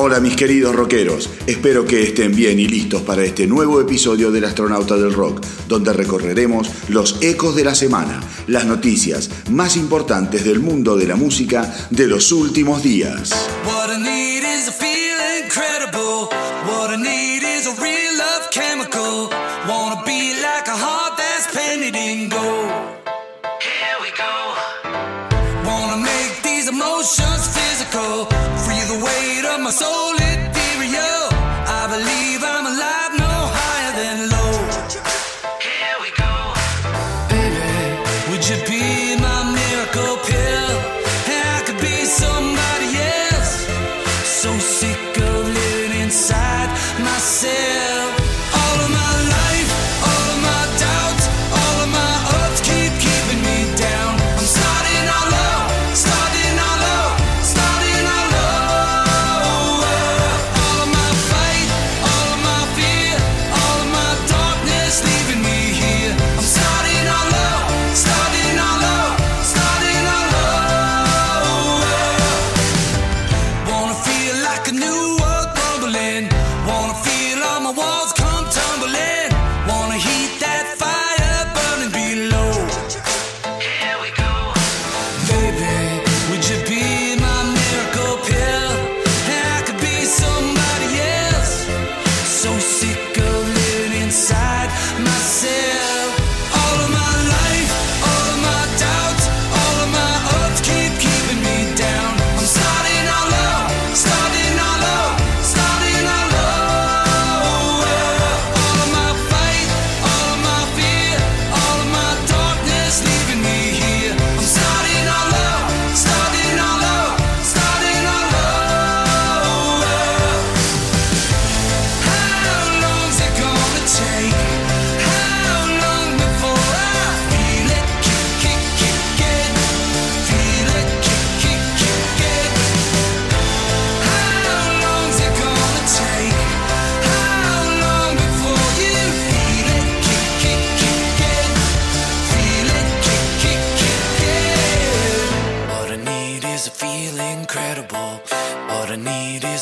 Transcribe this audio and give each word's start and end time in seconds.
Hola 0.00 0.20
mis 0.20 0.36
queridos 0.36 0.76
rockeros, 0.76 1.28
espero 1.48 1.84
que 1.84 2.04
estén 2.04 2.32
bien 2.32 2.60
y 2.60 2.68
listos 2.68 3.02
para 3.02 3.24
este 3.24 3.48
nuevo 3.48 3.80
episodio 3.80 4.30
del 4.30 4.44
Astronauta 4.44 4.96
del 4.96 5.12
Rock, 5.12 5.44
donde 5.66 5.92
recorreremos 5.92 6.70
los 6.88 7.20
ecos 7.20 7.56
de 7.56 7.64
la 7.64 7.74
semana, 7.74 8.20
las 8.46 8.64
noticias 8.64 9.28
más 9.50 9.76
importantes 9.76 10.44
del 10.44 10.60
mundo 10.60 10.96
de 10.96 11.08
la 11.08 11.16
música 11.16 11.74
de 11.90 12.06
los 12.06 12.30
últimos 12.30 12.80
días. 12.80 13.32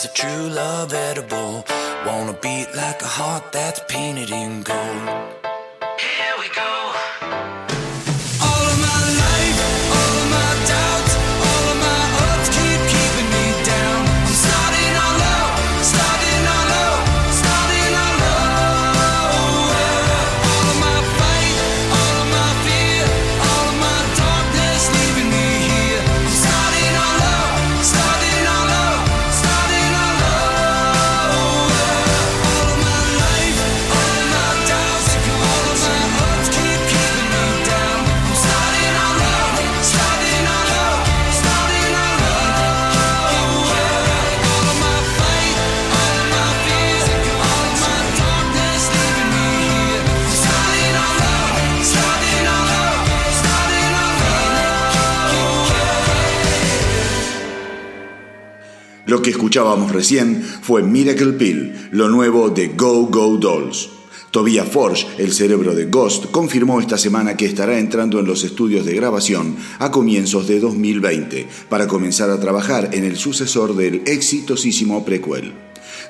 a 0.06 0.09
true 0.09 0.49
love 0.50 0.93
edible. 0.93 1.65
Wanna 2.06 2.34
beat 2.34 2.69
like 2.77 3.03
a 3.03 3.11
heart 3.19 3.50
that's 3.53 3.81
painted 3.89 4.31
in 4.31 4.62
gold. 4.62 5.36
Lo 59.06 59.22
que 59.22 59.31
escuchábamos 59.31 59.93
recién 59.93 60.43
fue 60.43 60.83
Miracle 60.83 61.34
Pill, 61.34 61.91
lo 61.93 62.09
nuevo 62.09 62.50
de 62.50 62.69
Go 62.69 63.06
Go 63.06 63.37
Dolls. 63.37 63.91
Tobias 64.33 64.69
Forge, 64.69 65.06
el 65.19 65.33
cerebro 65.33 65.76
de 65.76 65.87
Ghost, 65.87 66.32
confirmó 66.32 66.81
esta 66.81 66.99
semana 66.99 67.37
que 67.37 67.47
estará 67.47 67.79
entrando 67.79 68.19
en 68.19 68.26
los 68.26 68.43
estudios 68.43 68.85
de 68.85 68.97
grabación 68.97 69.56
a 69.79 69.93
comienzos 69.93 70.49
de 70.49 70.58
2020 70.58 71.47
para 71.69 71.87
comenzar 71.87 72.31
a 72.31 72.41
trabajar 72.41 72.91
en 72.94 73.05
el 73.05 73.17
sucesor 73.17 73.76
del 73.76 74.03
exitosísimo 74.06 75.05
prequel 75.05 75.55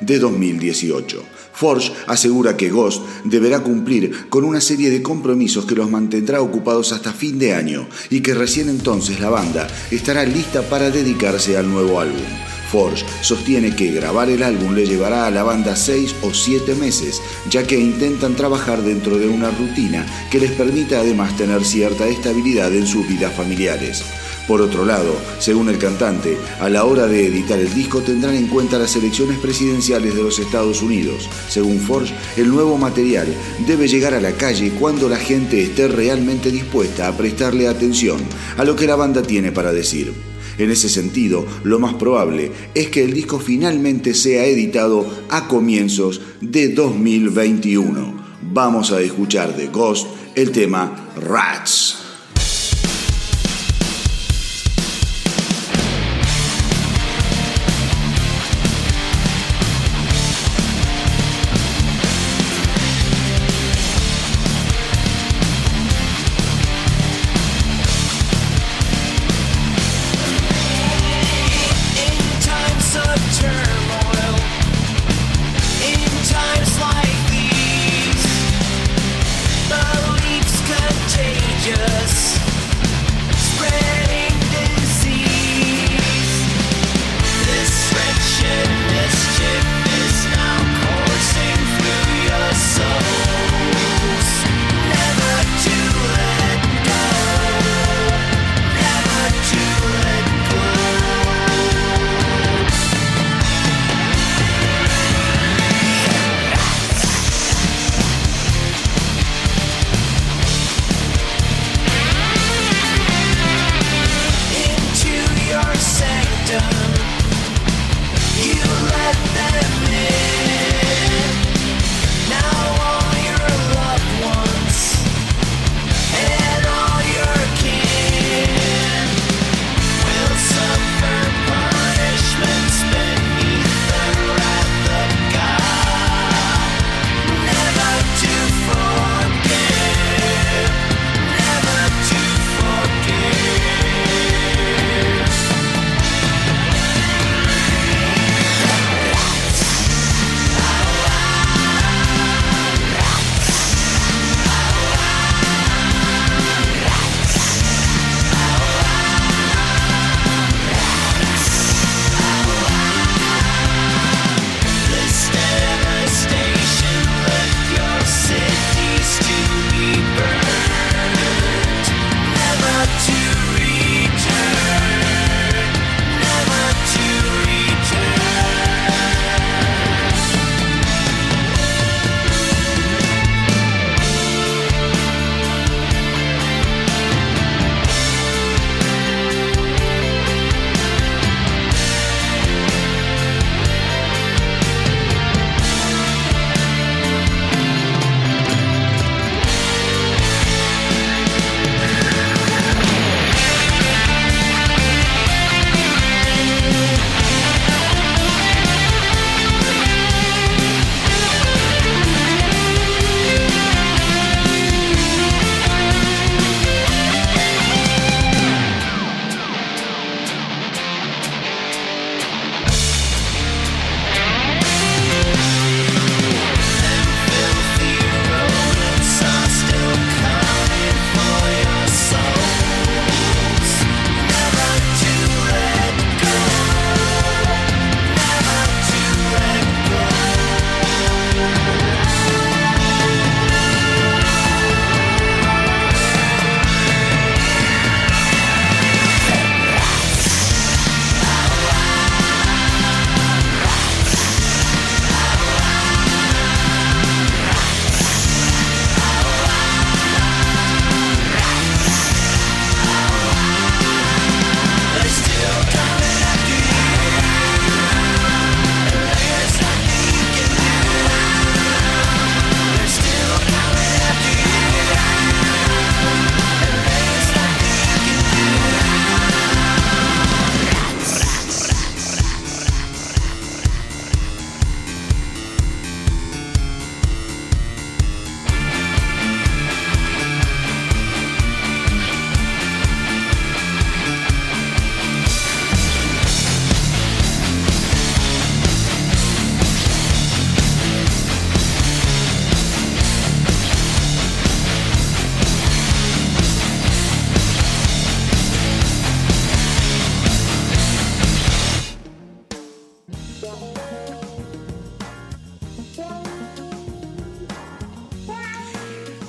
de 0.00 0.19
2018. 0.19 1.22
Forge 1.52 1.93
asegura 2.06 2.56
que 2.56 2.70
Ghost 2.70 3.02
deberá 3.25 3.60
cumplir 3.60 4.28
con 4.31 4.44
una 4.44 4.62
serie 4.62 4.88
de 4.88 5.02
compromisos 5.02 5.66
que 5.66 5.75
los 5.75 5.90
mantendrá 5.90 6.40
ocupados 6.40 6.93
hasta 6.93 7.12
fin 7.12 7.38
de 7.38 7.52
año 7.52 7.87
y 8.08 8.20
que 8.20 8.34
recién 8.34 8.70
entonces 8.70 9.20
la 9.20 9.28
banda 9.28 9.66
estará 9.90 10.25
lista 10.25 10.62
para 10.62 10.90
dedicarse 10.90 11.58
al 11.58 11.70
nuevo 11.70 12.00
álbum. 12.00 12.45
Forge 12.70 13.04
sostiene 13.22 13.74
que 13.74 13.92
grabar 13.92 14.28
el 14.30 14.42
álbum 14.42 14.74
le 14.74 14.86
llevará 14.86 15.26
a 15.26 15.30
la 15.30 15.42
banda 15.42 15.76
seis 15.76 16.14
o 16.22 16.32
siete 16.34 16.74
meses, 16.74 17.22
ya 17.48 17.66
que 17.66 17.78
intentan 17.78 18.34
trabajar 18.34 18.82
dentro 18.82 19.18
de 19.18 19.28
una 19.28 19.50
rutina 19.50 20.06
que 20.30 20.40
les 20.40 20.52
permita 20.52 21.00
además 21.00 21.36
tener 21.36 21.64
cierta 21.64 22.06
estabilidad 22.06 22.74
en 22.74 22.86
sus 22.86 23.06
vidas 23.08 23.32
familiares. 23.34 24.04
Por 24.46 24.60
otro 24.60 24.84
lado, 24.84 25.12
según 25.40 25.68
el 25.68 25.78
cantante, 25.78 26.38
a 26.60 26.68
la 26.68 26.84
hora 26.84 27.08
de 27.08 27.26
editar 27.26 27.58
el 27.58 27.74
disco 27.74 28.00
tendrán 28.00 28.36
en 28.36 28.46
cuenta 28.46 28.78
las 28.78 28.94
elecciones 28.94 29.38
presidenciales 29.38 30.14
de 30.14 30.22
los 30.22 30.38
Estados 30.38 30.82
Unidos. 30.82 31.28
Según 31.48 31.80
Forge, 31.80 32.14
el 32.36 32.48
nuevo 32.48 32.78
material 32.78 33.26
debe 33.66 33.88
llegar 33.88 34.14
a 34.14 34.20
la 34.20 34.32
calle 34.32 34.70
cuando 34.78 35.08
la 35.08 35.16
gente 35.16 35.62
esté 35.62 35.88
realmente 35.88 36.52
dispuesta 36.52 37.08
a 37.08 37.16
prestarle 37.16 37.66
atención 37.66 38.20
a 38.56 38.64
lo 38.64 38.76
que 38.76 38.86
la 38.86 38.94
banda 38.94 39.22
tiene 39.22 39.50
para 39.50 39.72
decir. 39.72 40.12
En 40.58 40.70
ese 40.70 40.88
sentido, 40.88 41.47
lo 41.64 41.79
más 41.79 41.94
probable 41.94 42.50
es 42.75 42.88
que 42.88 43.05
el 43.05 43.12
disco 43.12 43.38
finalmente 43.38 44.14
sea 44.14 44.47
editado 44.47 45.06
a 45.29 45.49
comienzos 45.49 46.20
de 46.41 46.69
2021. 46.69 48.25
Vamos 48.53 48.93
a 48.93 49.00
escuchar 49.00 49.56
de 49.56 49.67
Ghost 49.67 50.06
el 50.35 50.50
tema 50.53 51.11
Rats. 51.17 52.06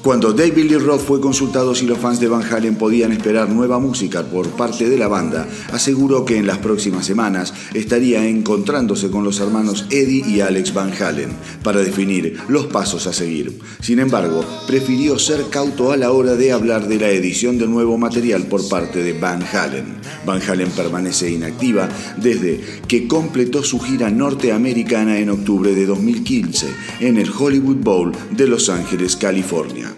Cuando 0.07 0.31
David 0.31 0.71
Lee 0.71 0.77
Roth 0.77 1.01
fue 1.01 1.19
consultado 1.19 1.75
si 1.75 1.85
los 1.85 1.97
fans 1.97 2.21
de 2.21 2.29
Van 2.29 2.41
Halen 2.41 2.77
podían 2.77 3.11
esperar 3.11 3.49
nueva 3.49 3.77
música 3.77 4.23
por 4.23 4.47
parte 4.51 4.89
de 4.89 4.97
la 4.97 5.09
banda, 5.09 5.45
aseguró 5.73 6.23
que 6.23 6.37
en 6.37 6.47
las 6.47 6.59
próximas 6.59 7.05
semanas 7.05 7.53
estaría 7.73 8.25
encontrándose 8.25 9.11
con 9.11 9.25
los 9.25 9.41
hermanos 9.41 9.85
Eddie 9.89 10.23
y 10.25 10.39
Alex 10.39 10.73
Van 10.73 10.93
Halen 10.93 11.31
para 11.61 11.81
definir 11.81 12.37
los 12.47 12.67
pasos 12.67 13.05
a 13.05 13.11
seguir. 13.11 13.59
Sin 13.81 13.99
embargo, 13.99 14.45
prefirió 14.65 15.19
ser 15.19 15.49
cauto 15.49 15.91
a 15.91 15.97
la 15.97 16.13
hora 16.13 16.35
de 16.35 16.53
hablar 16.53 16.87
de 16.87 16.99
la 16.99 17.09
edición 17.09 17.57
de 17.57 17.67
nuevo 17.67 17.97
material 17.97 18.43
por 18.43 18.65
parte 18.69 19.03
de 19.03 19.11
Van 19.11 19.43
Halen. 19.43 19.97
Van 20.25 20.41
Halen 20.41 20.71
permanece 20.71 21.31
inactiva 21.31 21.89
desde 22.15 22.61
que 22.87 23.09
completó 23.09 23.61
su 23.61 23.77
gira 23.81 24.09
norteamericana 24.09 25.19
en 25.19 25.31
octubre 25.31 25.75
de 25.75 25.85
2015 25.85 26.67
en 27.01 27.17
el 27.17 27.29
Hollywood 27.29 27.83
Bowl 27.83 28.13
de 28.31 28.47
Los 28.47 28.69
Ángeles, 28.69 29.17
California. 29.17 29.96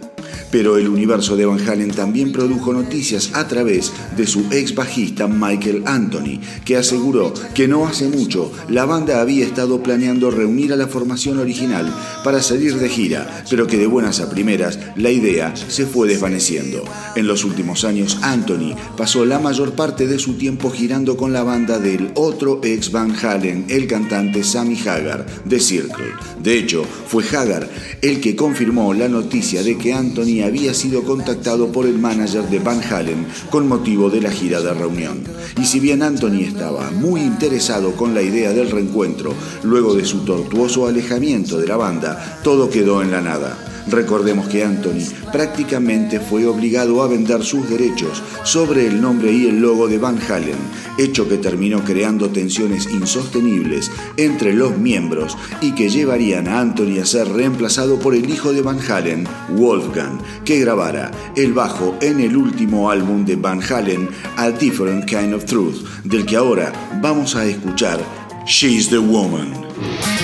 Pero 0.51 0.77
el 0.77 0.87
universo 0.87 1.35
de 1.35 1.45
Van 1.45 1.59
Halen 1.59 1.91
también 1.91 2.31
produjo 2.31 2.73
noticias 2.73 3.31
a 3.33 3.47
través 3.47 3.91
de 4.17 4.25
su 4.25 4.45
ex 4.51 4.73
bajista 4.73 5.27
Michael 5.27 5.83
Anthony, 5.85 6.39
que 6.65 6.77
aseguró 6.77 7.33
que 7.53 7.67
no 7.67 7.87
hace 7.87 8.07
mucho 8.07 8.51
la 8.67 8.85
banda 8.85 9.21
había 9.21 9.45
estado 9.45 9.81
planeando 9.83 10.31
reunir 10.31 10.73
a 10.73 10.75
la 10.75 10.87
formación 10.87 11.39
original 11.39 11.93
para 12.23 12.41
salir 12.41 12.77
de 12.77 12.89
gira, 12.89 13.43
pero 13.49 13.67
que 13.67 13.77
de 13.77 13.87
buenas 13.87 14.19
a 14.19 14.29
primeras 14.29 14.79
la 14.95 15.11
idea 15.11 15.55
se 15.55 15.85
fue 15.85 16.07
desvaneciendo. 16.07 16.83
En 17.15 17.27
los 17.27 17.43
últimos 17.43 17.83
años, 17.83 18.17
Anthony 18.21 18.75
pasó 18.97 19.25
la 19.25 19.39
mayor 19.39 19.73
parte 19.73 20.07
de 20.07 20.19
su 20.19 20.33
tiempo 20.33 20.71
girando 20.71 21.17
con 21.17 21.33
la 21.33 21.43
banda 21.43 21.79
del 21.79 22.11
otro 22.15 22.61
ex 22.63 22.91
Van 22.91 23.15
Halen, 23.15 23.65
el 23.69 23.87
cantante 23.87 24.43
Sammy 24.43 24.77
Hagar, 24.79 25.25
de 25.45 25.59
Circle. 25.59 26.13
De 26.41 26.57
hecho, 26.57 26.83
fue 27.07 27.23
Hagar 27.23 27.69
el 28.01 28.21
que 28.21 28.35
confirmó 28.35 28.93
la 28.93 29.07
noticia 29.07 29.63
de 29.63 29.77
que 29.77 29.93
Anthony 29.93 30.38
había 30.43 30.74
sido 30.74 31.03
contactado 31.03 31.72
por 31.72 31.86
el 31.86 32.00
manager 32.00 32.43
de 32.50 32.60
Van 32.60 32.81
Halen 32.81 33.27
con 33.50 33.67
motivo 33.67 34.10
de 34.10 34.22
la 34.22 34.31
gira 34.31 34.62
de 34.62 34.74
reunión. 34.74 35.24
Y 35.60 35.65
si 35.65 35.79
bien 35.79 36.01
Anthony 36.01 36.41
estaba 36.41 36.91
muy 36.91 37.22
interesado 37.22 37.93
con 37.93 38.13
la 38.13 38.22
idea 38.22 38.51
del 38.51 38.72
reencuentro, 38.72 39.34
luego 39.63 39.93
de 39.93 40.05
su 40.05 40.19
tortuoso 40.25 40.88
alejamiento 40.88 41.58
de 41.58 41.67
la 41.67 41.77
banda, 41.77 42.39
todo 42.43 42.69
quedó 42.69 43.01
en 43.01 43.12
la 43.12 43.22
nada. 43.22 43.68
Recordemos 43.88 44.48
que 44.48 44.63
Anthony 44.63 45.03
prácticamente 45.31 46.19
fue 46.19 46.45
obligado 46.45 47.01
a 47.01 47.07
vender 47.07 47.43
sus 47.43 47.69
derechos 47.69 48.21
sobre 48.43 48.88
el 48.88 49.01
nombre 49.01 49.31
y 49.31 49.48
el 49.48 49.59
logo 49.59 49.88
de 49.88 49.98
Van 49.98 50.19
Halen, 50.29 50.57
hecho 50.98 51.27
que 51.27 51.38
terminó 51.38 51.83
creando 51.83 52.29
tensiones 52.29 52.88
insostenibles 52.91 53.91
entre 54.17 54.53
los 54.53 54.77
miembros 54.77 55.38
y 55.62 55.71
que 55.71 55.89
llevarían 55.89 56.48
a 56.48 56.59
Anthony 56.59 57.00
a 57.01 57.05
ser 57.05 57.27
reemplazado 57.29 58.00
por 58.00 58.15
el 58.15 58.29
hijo 58.29 58.53
de 58.53 58.62
Van 58.62 58.79
Halen, 58.79 59.27
Wolfgang, 59.55 60.19
que 60.45 60.59
grabara 60.59 61.12
el 61.36 61.53
bajo 61.53 61.98
en 62.01 62.19
el 62.19 62.36
último 62.36 62.89
álbum 62.91 63.25
de 63.25 63.36
Van 63.36 63.62
Halen, 63.62 64.09
A 64.38 64.51
Different 64.51 65.05
Kind 65.05 65.33
of 65.33 65.45
Truth, 65.45 65.86
del 66.03 66.25
que 66.25 66.36
ahora 66.36 66.71
vamos 67.01 67.36
a 67.36 67.45
escuchar 67.45 68.00
She's 68.45 68.89
the 68.89 68.98
Woman. 68.98 70.18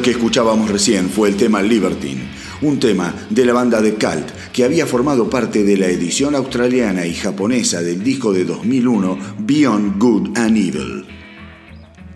Que 0.00 0.12
escuchábamos 0.12 0.70
recién 0.70 1.10
fue 1.10 1.28
el 1.28 1.36
tema 1.36 1.62
Libertine, 1.62 2.30
un 2.62 2.78
tema 2.78 3.14
de 3.28 3.44
la 3.44 3.52
banda 3.52 3.80
de 3.82 3.94
Cult 3.94 4.30
que 4.52 4.64
había 4.64 4.86
formado 4.86 5.28
parte 5.28 5.64
de 5.64 5.76
la 5.76 5.86
edición 5.86 6.34
australiana 6.34 7.06
y 7.06 7.14
japonesa 7.14 7.82
del 7.82 8.02
disco 8.02 8.32
de 8.32 8.44
2001 8.44 9.18
Beyond 9.38 9.98
Good 9.98 10.38
and 10.38 10.56
Evil. 10.56 11.06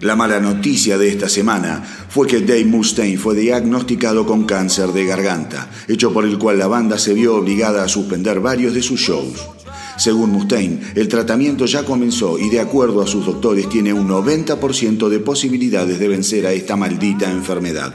La 0.00 0.16
mala 0.16 0.40
noticia 0.40 0.98
de 0.98 1.08
esta 1.08 1.28
semana 1.28 1.82
fue 1.82 2.26
que 2.26 2.40
Dave 2.40 2.64
Mustaine 2.64 3.18
fue 3.18 3.34
diagnosticado 3.34 4.26
con 4.26 4.44
cáncer 4.44 4.88
de 4.88 5.04
garganta, 5.06 5.70
hecho 5.88 6.12
por 6.12 6.24
el 6.24 6.38
cual 6.38 6.58
la 6.58 6.66
banda 6.66 6.98
se 6.98 7.14
vio 7.14 7.36
obligada 7.36 7.84
a 7.84 7.88
suspender 7.88 8.40
varios 8.40 8.74
de 8.74 8.82
sus 8.82 9.00
shows. 9.00 9.53
Según 9.96 10.30
Mustaine, 10.30 10.80
el 10.94 11.08
tratamiento 11.08 11.66
ya 11.66 11.84
comenzó 11.84 12.38
y 12.38 12.50
de 12.50 12.60
acuerdo 12.60 13.00
a 13.00 13.06
sus 13.06 13.24
doctores 13.24 13.68
tiene 13.68 13.92
un 13.92 14.08
90% 14.08 15.08
de 15.08 15.20
posibilidades 15.20 15.98
de 15.98 16.08
vencer 16.08 16.46
a 16.46 16.52
esta 16.52 16.76
maldita 16.76 17.30
enfermedad. 17.30 17.94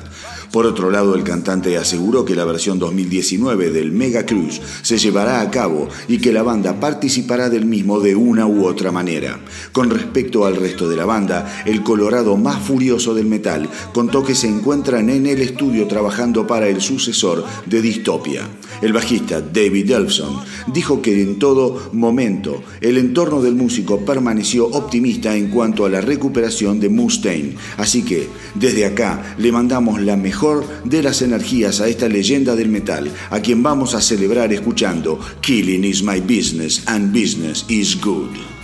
Por 0.52 0.66
otro 0.66 0.90
lado, 0.90 1.14
el 1.14 1.24
cantante 1.24 1.78
aseguró 1.78 2.26
que 2.26 2.36
la 2.36 2.44
versión 2.44 2.80
2019 2.80 3.70
del 3.70 3.92
Mega 3.92 4.26
Cruise 4.26 4.60
se 4.82 4.98
llevará 4.98 5.42
a 5.42 5.52
cabo 5.52 5.88
y 6.08 6.18
que 6.18 6.34
la 6.34 6.42
banda 6.42 6.80
participará 6.80 7.50
del 7.50 7.66
mismo 7.66 8.00
de 8.00 8.16
una 8.16 8.48
u 8.48 8.66
otra 8.66 8.92
manera. 8.92 9.40
Con 9.72 9.92
respecto 9.92 10.48
al 10.48 10.56
resto 10.56 10.90
de 10.90 10.96
la 10.96 11.06
banda, 11.06 11.64
el 11.66 11.84
Colorado 11.84 12.36
más 12.36 12.64
furioso 12.64 13.14
del 13.14 13.28
metal 13.28 13.70
contó 13.94 14.24
que 14.24 14.34
se 14.34 14.48
encuentran 14.48 15.12
en 15.12 15.28
el 15.28 15.40
estudio 15.42 15.86
trabajando 15.88 16.48
para 16.48 16.68
el 16.68 16.82
sucesor 16.82 17.46
de 17.68 17.82
Dystopia. 17.84 18.42
El 18.82 18.94
bajista 18.94 19.42
David 19.42 19.92
Elfson 19.92 20.40
dijo 20.74 21.02
que 21.02 21.22
en 21.22 21.38
todo 21.38 21.90
momento 21.94 22.64
el 22.82 22.98
entorno 22.98 23.42
del 23.42 23.54
músico 23.54 24.00
permaneció 24.00 24.66
optimista 24.66 25.36
en 25.36 25.50
cuanto 25.50 25.86
a 25.86 25.90
la 25.90 26.02
recuperación 26.02 26.80
de 26.80 26.90
Mustaine, 26.90 27.56
así 27.78 28.04
que 28.04 28.28
desde 28.56 28.86
acá 28.86 29.36
le 29.38 29.52
mandamos 29.52 30.02
la 30.02 30.16
mejor 30.16 30.39
de 30.86 31.04
las 31.04 31.22
energías 31.22 31.82
a 31.82 31.90
esta 31.90 32.08
leyenda 32.08 32.56
del 32.56 32.70
metal, 32.70 33.12
a 33.30 33.42
quien 33.42 33.62
vamos 33.62 33.94
a 33.94 34.00
celebrar 34.00 34.54
escuchando 34.54 35.20
Killing 35.42 35.84
is 35.84 36.02
my 36.02 36.22
business 36.22 36.82
and 36.88 37.12
business 37.12 37.66
is 37.68 38.00
good. 38.00 38.59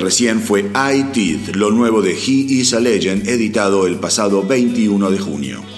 Recién 0.00 0.40
fue 0.40 0.70
I 0.74 1.04
Teeth, 1.12 1.54
lo 1.54 1.70
nuevo 1.70 2.02
de 2.02 2.12
He 2.12 2.46
Is 2.48 2.74
a 2.74 2.80
Legend, 2.80 3.28
editado 3.28 3.86
el 3.86 3.96
pasado 3.96 4.42
21 4.42 5.10
de 5.10 5.18
junio. 5.18 5.69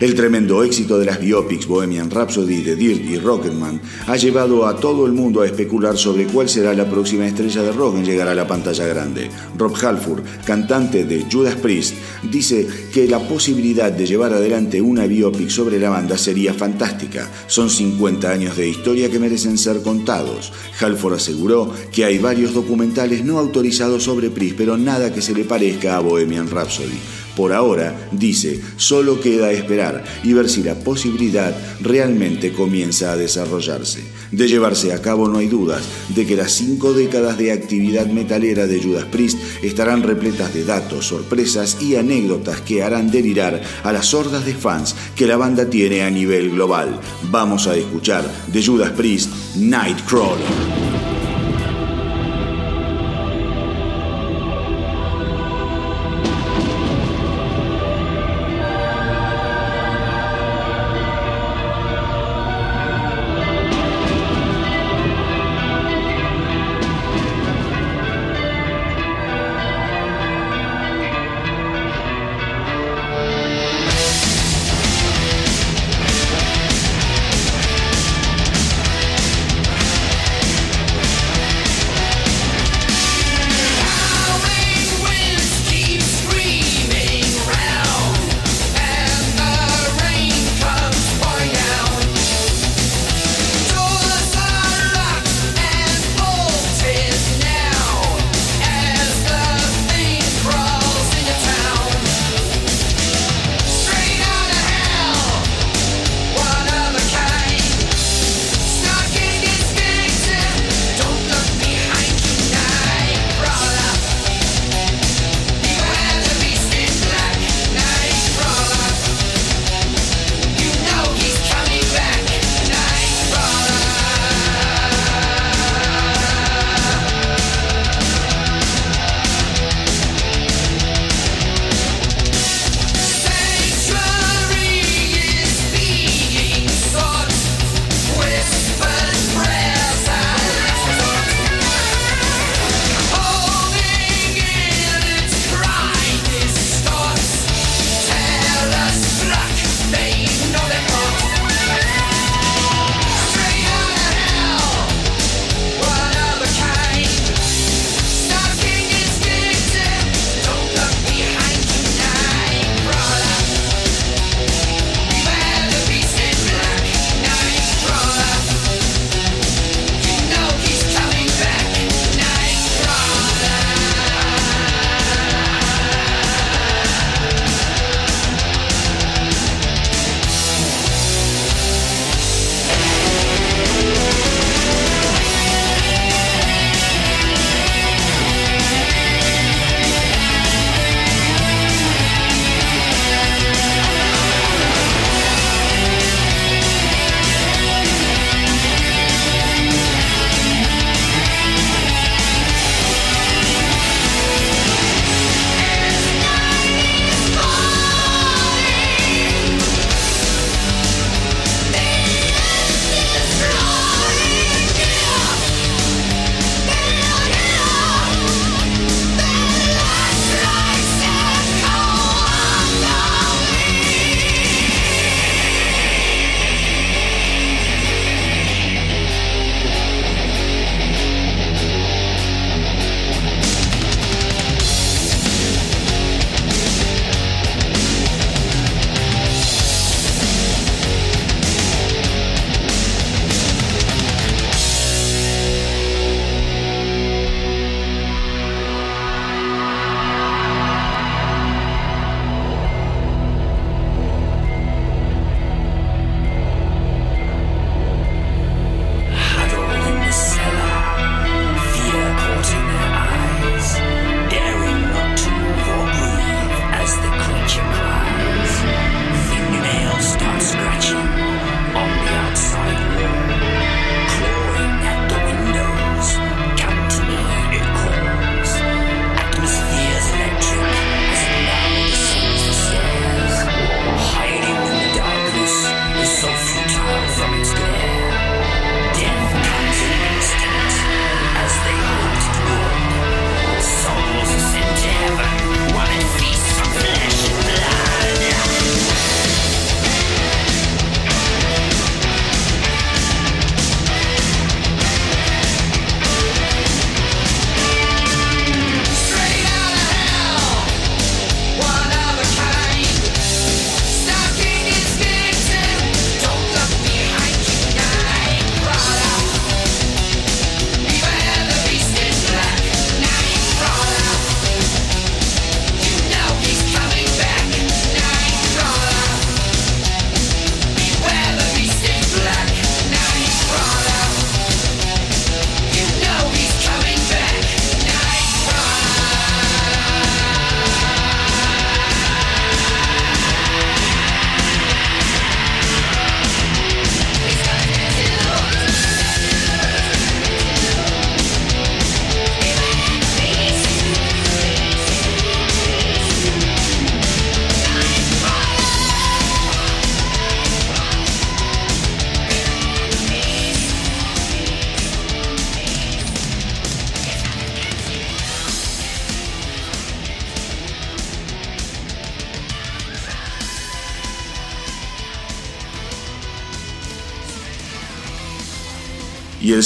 El 0.00 0.14
tremendo 0.14 0.62
éxito 0.62 0.96
de 0.96 1.06
las 1.06 1.18
biopics 1.18 1.66
Bohemian 1.66 2.08
Rhapsody, 2.08 2.62
The 2.62 2.76
Dirt 2.76 3.04
y 3.04 3.18
Rocketman 3.18 3.80
ha 4.06 4.16
llevado 4.16 4.64
a 4.64 4.76
todo 4.76 5.04
el 5.06 5.12
mundo 5.12 5.40
a 5.40 5.46
especular 5.46 5.98
sobre 5.98 6.26
cuál 6.26 6.48
será 6.48 6.72
la 6.72 6.88
próxima 6.88 7.26
estrella 7.26 7.64
de 7.64 7.72
rock 7.72 7.96
en 7.96 8.04
llegar 8.04 8.28
a 8.28 8.34
la 8.36 8.46
pantalla 8.46 8.86
grande. 8.86 9.28
Rob 9.56 9.74
Halford, 9.74 10.22
cantante 10.46 11.04
de 11.04 11.26
Judas 11.28 11.56
Priest, 11.56 11.94
dice 12.30 12.64
que 12.94 13.08
la 13.08 13.18
posibilidad 13.26 13.90
de 13.90 14.06
llevar 14.06 14.32
adelante 14.32 14.80
una 14.80 15.04
biopic 15.04 15.48
sobre 15.48 15.80
la 15.80 15.90
banda 15.90 16.16
sería 16.16 16.54
fantástica. 16.54 17.28
Son 17.48 17.68
50 17.68 18.30
años 18.30 18.56
de 18.56 18.68
historia 18.68 19.10
que 19.10 19.18
merecen 19.18 19.58
ser 19.58 19.82
contados. 19.82 20.52
Halford 20.80 21.14
aseguró 21.14 21.72
que 21.90 22.04
hay 22.04 22.18
varios 22.18 22.54
documentales 22.54 23.24
no 23.24 23.36
autorizados 23.40 24.04
sobre 24.04 24.30
Priest, 24.30 24.56
pero 24.56 24.78
nada 24.78 25.12
que 25.12 25.22
se 25.22 25.34
le 25.34 25.42
parezca 25.42 25.96
a 25.96 26.00
Bohemian 26.00 26.48
Rhapsody. 26.48 27.17
Por 27.38 27.52
ahora, 27.52 27.94
dice, 28.10 28.60
solo 28.78 29.20
queda 29.20 29.52
esperar 29.52 30.02
y 30.24 30.32
ver 30.32 30.48
si 30.48 30.64
la 30.64 30.74
posibilidad 30.74 31.56
realmente 31.80 32.52
comienza 32.52 33.12
a 33.12 33.16
desarrollarse. 33.16 34.02
De 34.32 34.48
llevarse 34.48 34.92
a 34.92 35.00
cabo 35.00 35.28
no 35.28 35.38
hay 35.38 35.46
dudas 35.46 35.84
de 36.16 36.26
que 36.26 36.34
las 36.34 36.50
cinco 36.50 36.94
décadas 36.94 37.38
de 37.38 37.52
actividad 37.52 38.06
metalera 38.06 38.66
de 38.66 38.82
Judas 38.82 39.04
Priest 39.04 39.38
estarán 39.62 40.02
repletas 40.02 40.52
de 40.52 40.64
datos, 40.64 41.06
sorpresas 41.06 41.80
y 41.80 41.94
anécdotas 41.94 42.60
que 42.60 42.82
harán 42.82 43.08
delirar 43.08 43.62
a 43.84 43.92
las 43.92 44.14
hordas 44.14 44.44
de 44.44 44.54
fans 44.54 44.96
que 45.14 45.28
la 45.28 45.36
banda 45.36 45.70
tiene 45.70 46.02
a 46.02 46.10
nivel 46.10 46.50
global. 46.50 46.98
Vamos 47.30 47.68
a 47.68 47.76
escuchar 47.76 48.28
de 48.52 48.66
Judas 48.66 48.90
Priest 48.90 49.30
Nightcrawler. 49.54 50.87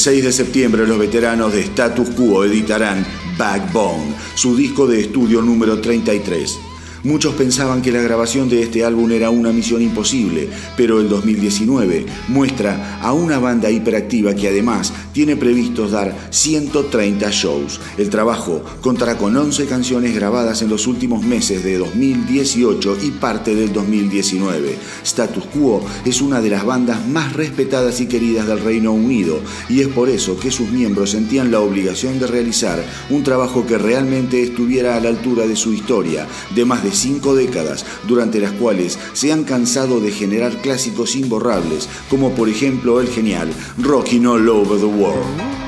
6 0.02 0.24
de 0.24 0.32
septiembre 0.32 0.84
los 0.84 0.98
veteranos 0.98 1.52
de 1.52 1.60
Status 1.60 2.10
Quo 2.10 2.44
editarán 2.44 3.06
Backbone, 3.38 4.16
su 4.34 4.56
disco 4.56 4.88
de 4.88 5.00
estudio 5.00 5.40
número 5.42 5.80
33. 5.80 6.58
Muchos 7.04 7.34
pensaban 7.34 7.82
que 7.82 7.92
la 7.92 8.00
grabación 8.00 8.48
de 8.48 8.62
este 8.62 8.84
álbum 8.84 9.12
era 9.12 9.30
una 9.30 9.52
misión 9.52 9.80
imposible, 9.80 10.48
pero 10.76 11.00
el 11.00 11.08
2019 11.08 12.04
muestra 12.26 12.98
a 13.00 13.12
una 13.12 13.38
banda 13.38 13.70
hiperactiva 13.70 14.34
que 14.34 14.48
además 14.48 14.92
tiene 15.12 15.36
previstos 15.36 15.92
dar 15.92 16.16
130 16.30 17.30
shows. 17.30 17.80
El 17.98 18.10
trabajo 18.10 18.62
contará 18.80 19.18
con 19.18 19.36
11 19.36 19.66
canciones 19.66 20.14
grabadas 20.14 20.62
en 20.62 20.68
los 20.68 20.86
últimos 20.86 21.22
meses 21.22 21.62
de 21.62 21.78
2018 21.78 22.98
y 23.02 23.10
parte 23.10 23.54
del 23.54 23.72
2019. 23.72 24.76
Status 25.04 25.44
Quo 25.46 25.84
es 26.04 26.20
una 26.20 26.40
de 26.40 26.50
las 26.50 26.64
bandas 26.64 27.06
más 27.06 27.32
respetadas 27.32 28.00
y 28.00 28.06
queridas 28.06 28.46
del 28.46 28.60
Reino 28.60 28.92
Unido 28.92 29.40
y 29.68 29.80
es 29.80 29.88
por 29.88 30.08
eso 30.08 30.38
que 30.38 30.50
sus 30.50 30.70
miembros 30.70 31.10
sentían 31.10 31.50
la 31.50 31.60
obligación 31.60 32.18
de 32.18 32.26
realizar 32.26 32.82
un 33.10 33.22
trabajo 33.22 33.66
que 33.66 33.78
realmente 33.78 34.42
estuviera 34.42 34.96
a 34.96 35.00
la 35.00 35.08
altura 35.08 35.46
de 35.46 35.56
su 35.56 35.72
historia, 35.72 36.26
de 36.54 36.64
más 36.64 36.82
de 36.82 36.92
cinco 36.92 37.34
décadas, 37.34 37.84
durante 38.06 38.40
las 38.40 38.52
cuales 38.52 38.98
se 39.12 39.32
han 39.32 39.44
cansado 39.44 40.00
de 40.00 40.10
generar 40.10 40.60
clásicos 40.62 41.16
imborrables, 41.16 41.88
como 42.08 42.30
por 42.32 42.48
ejemplo 42.48 43.00
el 43.00 43.08
genial 43.08 43.50
Rockin' 43.78 44.26
All 44.26 44.48
Over 44.48 44.78
the 44.78 44.86
World. 44.86 45.01
world. 45.02 45.61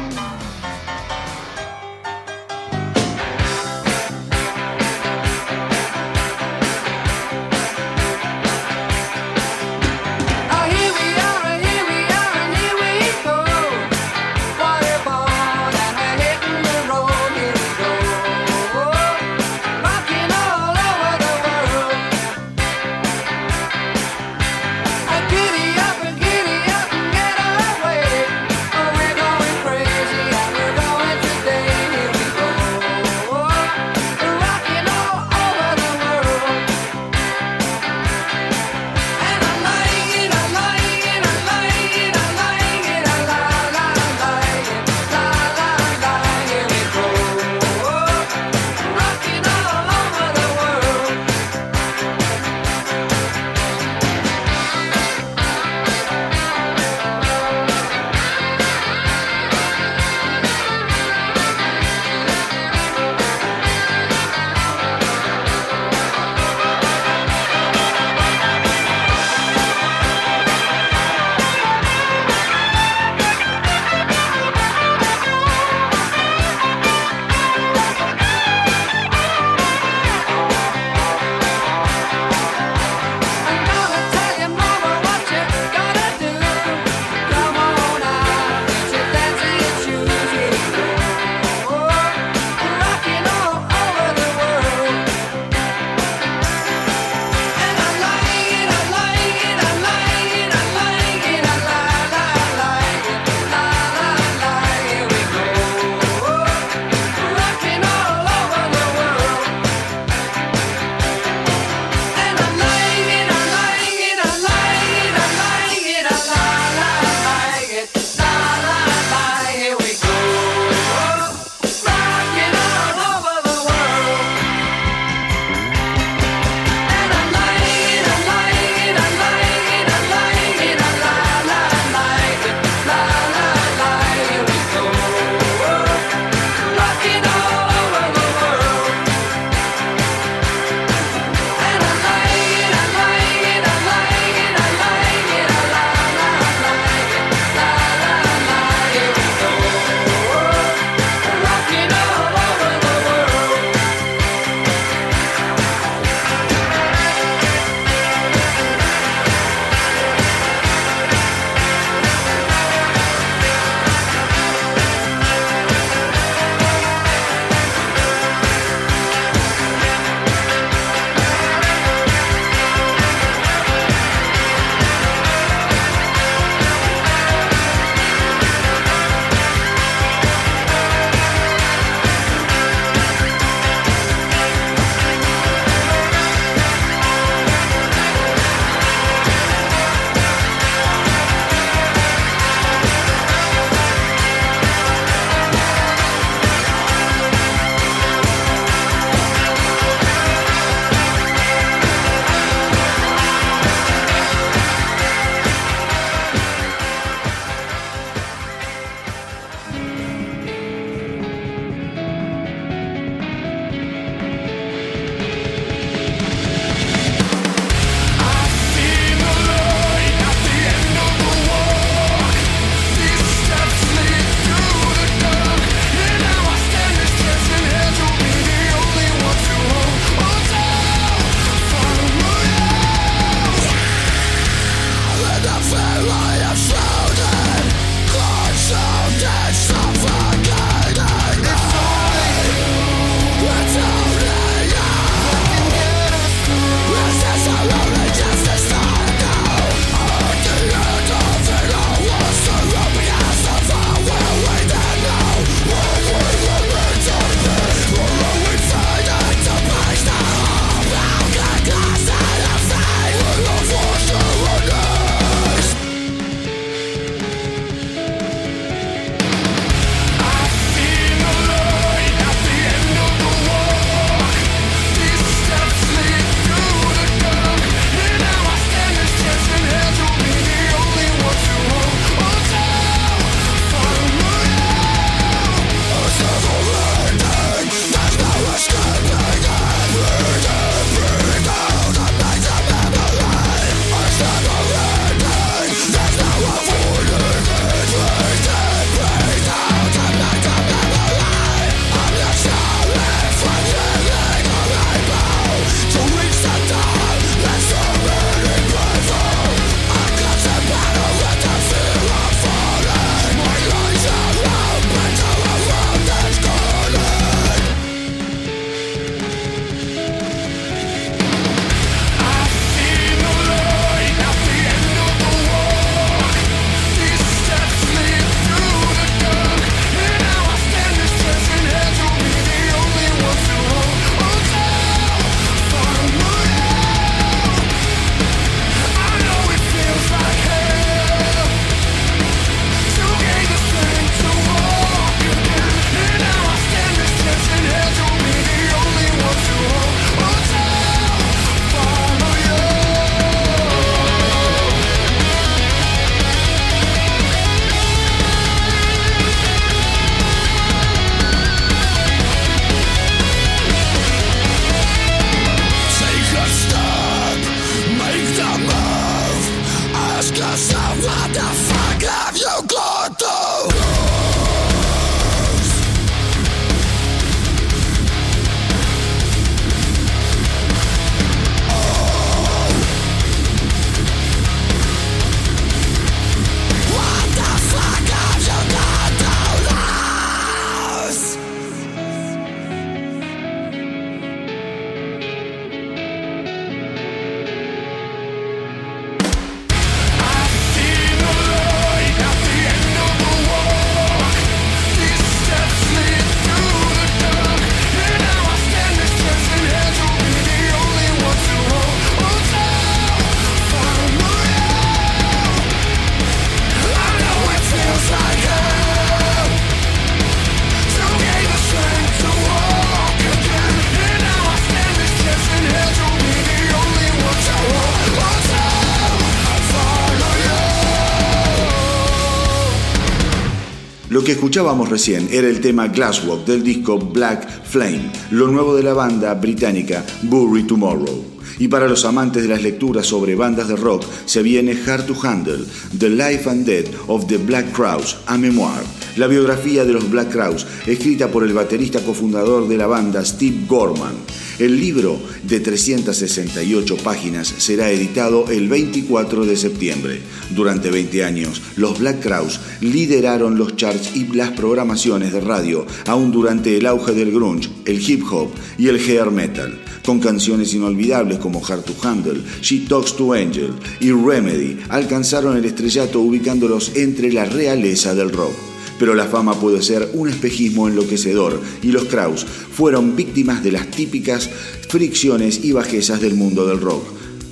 Lo 434.25 434.27
que 434.27 434.33
escuchábamos 434.33 434.89
recién 434.89 435.29
era 435.31 435.47
el 435.49 435.61
tema 435.61 435.89
Glasswalk 435.89 436.47
del 436.47 436.65
disco 436.65 436.99
Black 436.99 437.47
Flame, 437.63 438.11
lo 438.31 438.49
nuevo 438.49 438.75
de 438.75 438.83
la 438.83 438.95
banda 438.95 439.35
británica 439.35 440.03
Bury 440.23 440.63
Tomorrow. 440.63 441.34
Y 441.59 441.69
para 441.69 441.89
los 441.89 442.05
amantes 442.05 442.43
de 442.43 442.49
las 442.49 442.63
lecturas 442.63 443.07
sobre 443.07 443.35
bandas 443.35 443.69
de 443.69 443.77
rock, 443.77 444.05
se 444.25 444.43
viene 444.43 444.77
Hard 444.87 445.07
to 445.07 445.17
Handle, 445.23 445.65
The 445.99 446.11
Life 446.11 446.49
and 446.49 446.67
Death 446.67 446.89
of 447.07 447.27
the 447.27 447.39
Black 447.39 447.73
Crowes, 447.73 448.17
a 448.27 448.37
memoir, 448.37 448.83
la 449.17 449.27
biografía 449.27 449.85
de 449.85 449.93
los 449.93 450.11
Black 450.11 450.33
Crowes, 450.33 450.67
escrita 450.87 451.29
por 451.29 451.45
el 451.45 451.53
baterista 451.53 452.01
cofundador 452.01 452.69
de 452.69 452.77
la 452.77 452.87
banda 452.87 453.25
Steve 453.25 453.65
Gorman. 453.69 454.15
El 454.59 454.79
libro, 454.79 455.19
de 455.43 455.59
368 455.59 456.97
páginas, 456.99 457.53
será 457.59 457.91
editado 457.91 458.49
el 458.51 458.69
24 458.69 459.47
de 459.47 459.57
septiembre. 459.57 460.21
Durante 460.51 460.91
20 460.91 461.25
años, 461.25 461.61
los 461.77 461.99
Black 461.99 462.23
Crowes 462.23 462.61
lideraron 462.81 463.59
los 463.59 463.75
charts 463.75 464.15
y 464.15 464.27
las 464.33 464.51
programaciones 464.51 465.33
de 465.33 465.41
radio, 465.41 465.85
aún 466.07 466.31
durante 466.31 466.77
el 466.77 466.87
auge 466.87 467.13
del 467.13 467.33
grunge, 467.33 467.69
el 467.85 468.01
hip 468.09 468.23
hop 468.31 468.51
y 468.79 468.89
el 468.89 468.97
hair 468.97 469.31
metal, 469.33 469.81
con 470.05 470.21
canciones 470.21 470.75
inolvidables 470.75 471.39
como 471.39 471.65
Hard 471.65 471.85
to 471.85 471.95
Handle, 472.03 472.43
She 472.61 472.81
Talks 472.81 473.17
to 473.17 473.33
Angel 473.33 473.73
y 474.01 474.11
Remedy, 474.11 474.79
alcanzaron 474.89 475.57
el 475.57 475.65
estrellato 475.65 476.21
ubicándolos 476.21 476.93
entre 476.95 477.33
la 477.33 477.45
realeza 477.45 478.15
del 478.15 478.31
rock 478.31 478.55
pero 478.99 479.15
la 479.15 479.27
fama 479.27 479.59
puede 479.59 479.83
ser 479.83 480.11
un 480.15 480.29
espejismo 480.29 480.89
enloquecedor 480.89 481.61
y 481.83 481.89
los 481.89 482.05
Kraus 482.05 482.45
fueron 482.45 483.17
víctimas 483.17 483.63
de 483.63 483.73
las 483.73 483.91
típicas 483.91 484.49
fricciones 484.89 485.65
y 485.65 485.73
bajezas 485.73 486.21
del 486.21 486.35
mundo 486.35 486.67
del 486.67 486.81
rock. 486.81 487.05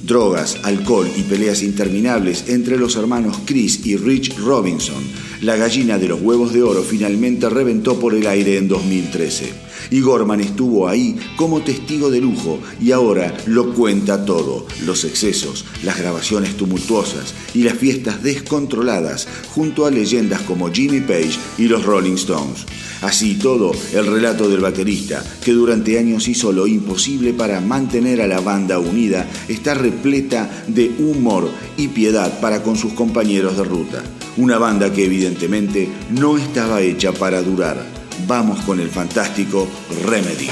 Drogas, 0.05 0.59
alcohol 0.65 1.09
y 1.17 1.23
peleas 1.23 1.63
interminables 1.63 2.49
entre 2.49 2.77
los 2.77 2.97
hermanos 2.97 3.39
Chris 3.45 3.85
y 3.87 3.97
Rich 3.97 4.37
Robinson. 4.39 5.03
La 5.43 5.57
gallina 5.57 5.99
de 5.99 6.07
los 6.07 6.23
huevos 6.23 6.53
de 6.53 6.63
oro 6.63 6.85
finalmente 6.85 7.49
reventó 7.49 7.99
por 7.99 8.15
el 8.15 8.29
aire 8.29 8.59
en 8.59 8.69
2013 8.69 9.53
y 9.91 10.01
Gorman 10.01 10.41
estuvo 10.41 10.87
ahí 10.87 11.19
como 11.35 11.63
testigo 11.63 12.13
de 12.13 12.21
lujo 12.21 12.61
y 12.81 12.93
ahora 12.93 13.37
lo 13.47 13.75
cuenta 13.75 14.25
todo, 14.25 14.69
los 14.87 15.05
excesos, 15.05 15.65
las 15.83 15.99
grabaciones 15.99 16.57
tumultuosas 16.57 17.35
y 17.55 17.65
las 17.65 17.75
fiestas 17.75 18.23
descontroladas 18.23 19.27
junto 19.53 19.85
a 19.85 19.91
leyendas 19.91 20.43
como 20.43 20.71
Jimmy 20.73 21.01
Page 21.01 21.37
y 21.59 21.67
los 21.67 21.85
Rolling 21.85 22.15
Stones. 22.15 22.65
Así 23.03 23.35
todo, 23.35 23.73
el 23.93 24.07
relato 24.07 24.49
del 24.49 24.61
baterista, 24.61 25.23
que 25.45 25.53
durante 25.53 25.99
años 25.99 26.29
hizo 26.29 26.53
lo 26.53 26.67
imposible 26.67 27.33
para 27.33 27.61
mantener 27.61 28.23
a 28.23 28.27
la 28.27 28.41
banda 28.41 28.79
unida, 28.79 29.29
está 29.49 29.75
repleta 29.75 30.65
de 30.69 30.95
humor 30.99 31.51
y 31.77 31.89
piedad 31.89 32.41
para 32.41 32.63
con 32.63 32.77
sus 32.77 32.93
compañeros 32.93 33.57
de 33.57 33.65
ruta. 33.65 34.03
Una 34.37 34.59
banda 34.59 34.93
que 34.93 35.05
evidentemente 35.05 35.89
no 36.11 36.39
estaba 36.39 36.81
hecha 36.81 37.13
para 37.13 37.43
durar 37.43 38.03
vamos 38.27 38.61
con 38.63 38.81
el 38.81 38.89
fantástico 38.89 39.69
Remedy. 40.05 40.49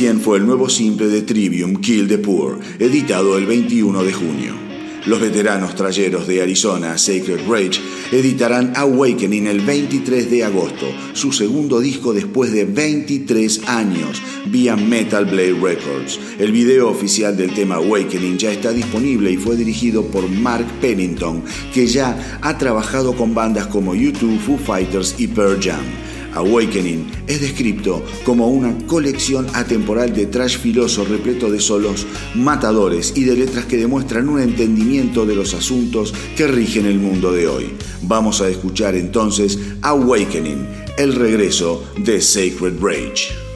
Fue 0.00 0.38
el 0.38 0.46
nuevo 0.46 0.70
simple 0.70 1.08
de 1.08 1.20
Trivium 1.20 1.76
Kill 1.76 2.08
the 2.08 2.16
Poor, 2.16 2.58
editado 2.78 3.36
el 3.36 3.44
21 3.44 4.02
de 4.02 4.12
junio. 4.14 4.54
Los 5.04 5.20
veteranos 5.20 5.74
trayeros 5.74 6.26
de 6.26 6.40
Arizona, 6.40 6.96
Sacred 6.96 7.46
Rage, 7.46 7.82
editarán 8.10 8.72
Awakening 8.76 9.46
el 9.46 9.60
23 9.60 10.30
de 10.30 10.44
agosto, 10.44 10.86
su 11.12 11.32
segundo 11.32 11.80
disco 11.80 12.14
después 12.14 12.50
de 12.50 12.64
23 12.64 13.68
años, 13.68 14.22
vía 14.46 14.74
Metal 14.74 15.26
Blade 15.26 15.60
Records. 15.60 16.18
El 16.38 16.50
video 16.50 16.88
oficial 16.88 17.36
del 17.36 17.52
tema 17.52 17.74
Awakening 17.74 18.38
ya 18.38 18.52
está 18.52 18.72
disponible 18.72 19.30
y 19.30 19.36
fue 19.36 19.54
dirigido 19.54 20.06
por 20.06 20.26
Mark 20.30 20.66
Pennington, 20.80 21.44
que 21.74 21.86
ya 21.86 22.38
ha 22.40 22.56
trabajado 22.56 23.14
con 23.14 23.34
bandas 23.34 23.66
como 23.66 23.94
U2, 23.94 24.38
Foo 24.38 24.56
Fighters 24.56 25.16
y 25.18 25.26
Pearl 25.26 25.60
Jam. 25.62 26.09
Awakening 26.34 27.10
es 27.26 27.40
descrito 27.40 28.04
como 28.24 28.48
una 28.48 28.76
colección 28.86 29.46
atemporal 29.54 30.14
de 30.14 30.26
trash 30.26 30.58
filoso 30.58 31.04
repleto 31.04 31.50
de 31.50 31.60
solos 31.60 32.06
matadores 32.34 33.12
y 33.16 33.24
de 33.24 33.36
letras 33.36 33.66
que 33.66 33.76
demuestran 33.76 34.28
un 34.28 34.40
entendimiento 34.40 35.26
de 35.26 35.34
los 35.34 35.54
asuntos 35.54 36.14
que 36.36 36.46
rigen 36.46 36.86
el 36.86 36.98
mundo 36.98 37.32
de 37.32 37.48
hoy. 37.48 37.72
Vamos 38.02 38.40
a 38.40 38.48
escuchar 38.48 38.94
entonces 38.94 39.58
Awakening, 39.82 40.66
el 40.98 41.14
regreso 41.14 41.84
de 41.98 42.20
Sacred 42.20 42.80
Rage. 42.80 43.49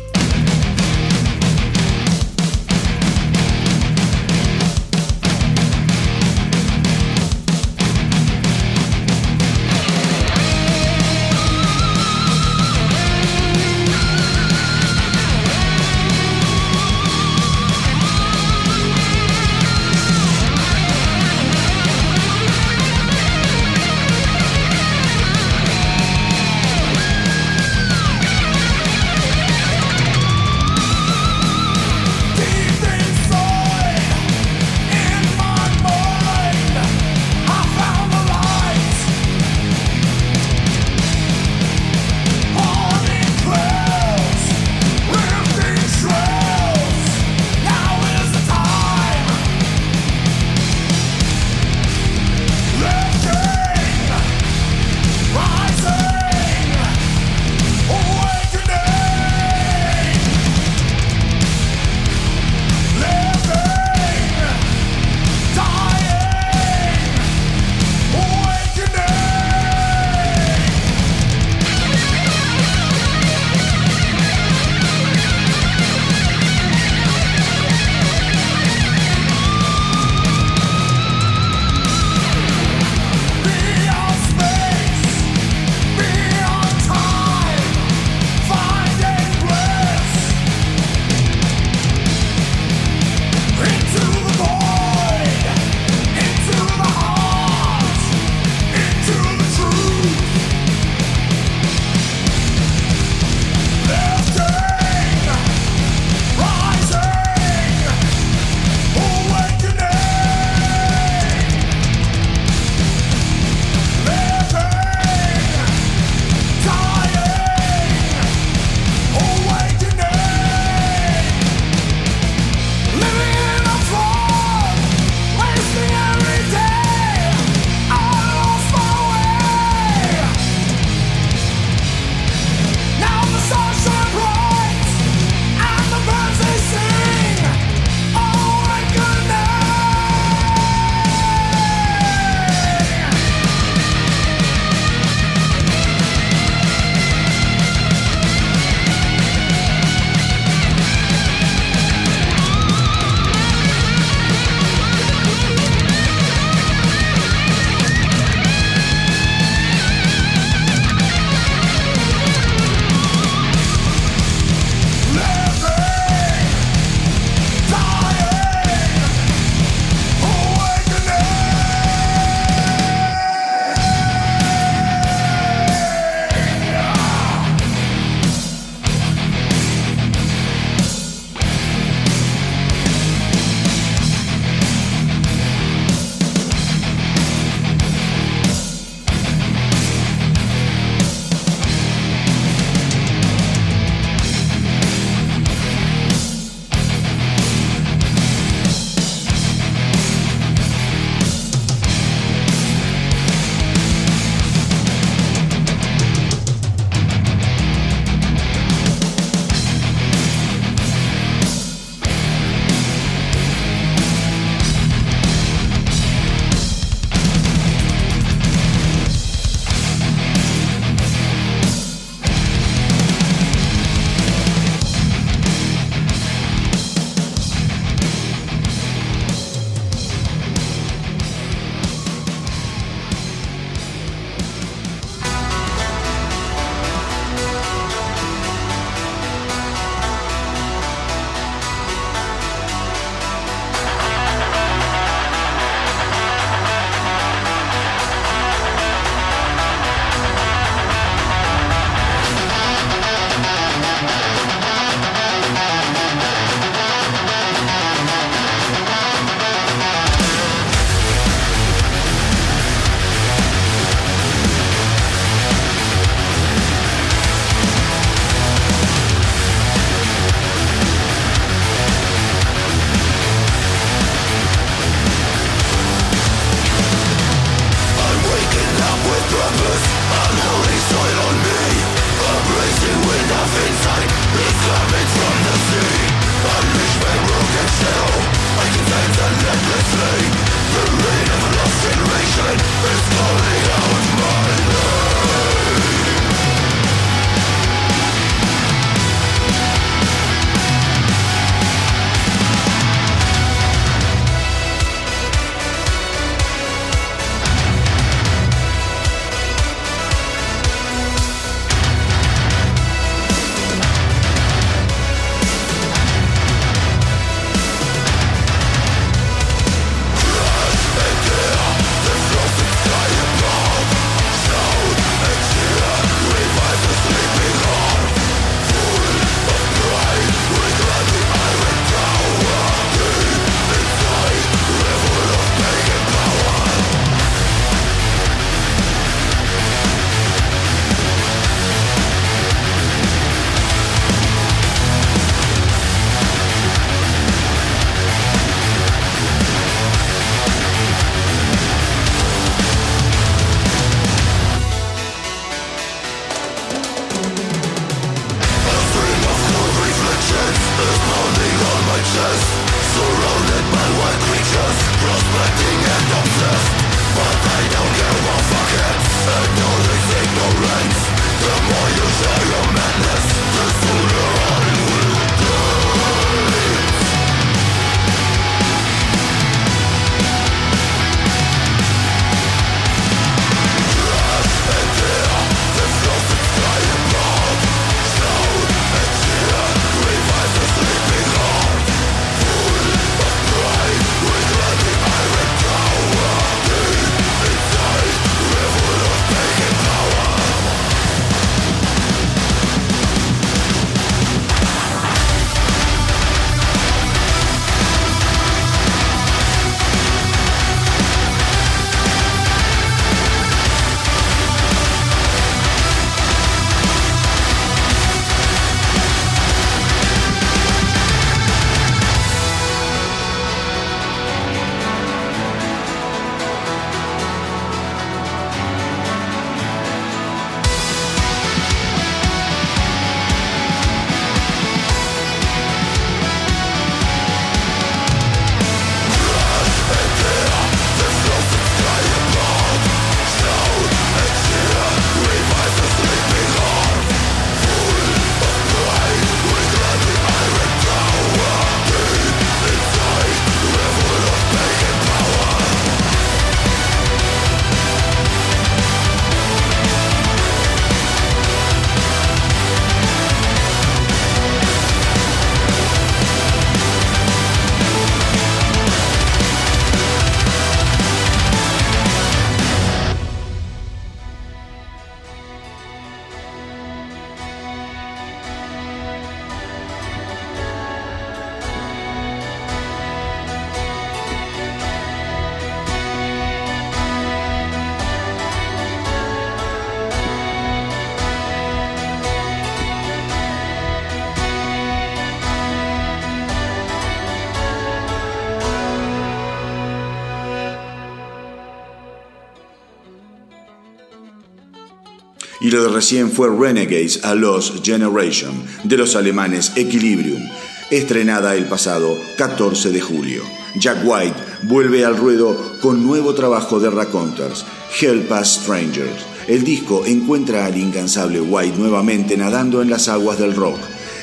Recién 505.94 506.32
fue 506.32 506.48
Renegades 506.48 507.24
a 507.24 507.36
Lost 507.36 507.84
Generation 507.84 508.52
de 508.82 508.96
los 508.96 509.14
alemanes 509.14 509.70
Equilibrium, 509.76 510.42
estrenada 510.90 511.54
el 511.54 511.66
pasado 511.66 512.18
14 512.36 512.90
de 512.90 513.00
julio. 513.00 513.44
Jack 513.76 513.98
White 514.04 514.34
vuelve 514.64 515.04
al 515.04 515.16
ruedo 515.16 515.56
con 515.80 516.04
nuevo 516.04 516.34
trabajo 516.34 516.80
de 516.80 516.90
Raconteurs, 516.90 517.64
Help 518.00 518.28
Us 518.32 518.58
Strangers. 518.60 519.24
El 519.46 519.62
disco 519.62 520.04
encuentra 520.04 520.66
al 520.66 520.76
incansable 520.76 521.40
White 521.40 521.78
nuevamente 521.78 522.36
nadando 522.36 522.82
en 522.82 522.90
las 522.90 523.06
aguas 523.06 523.38
del 523.38 523.54
rock 523.54 523.78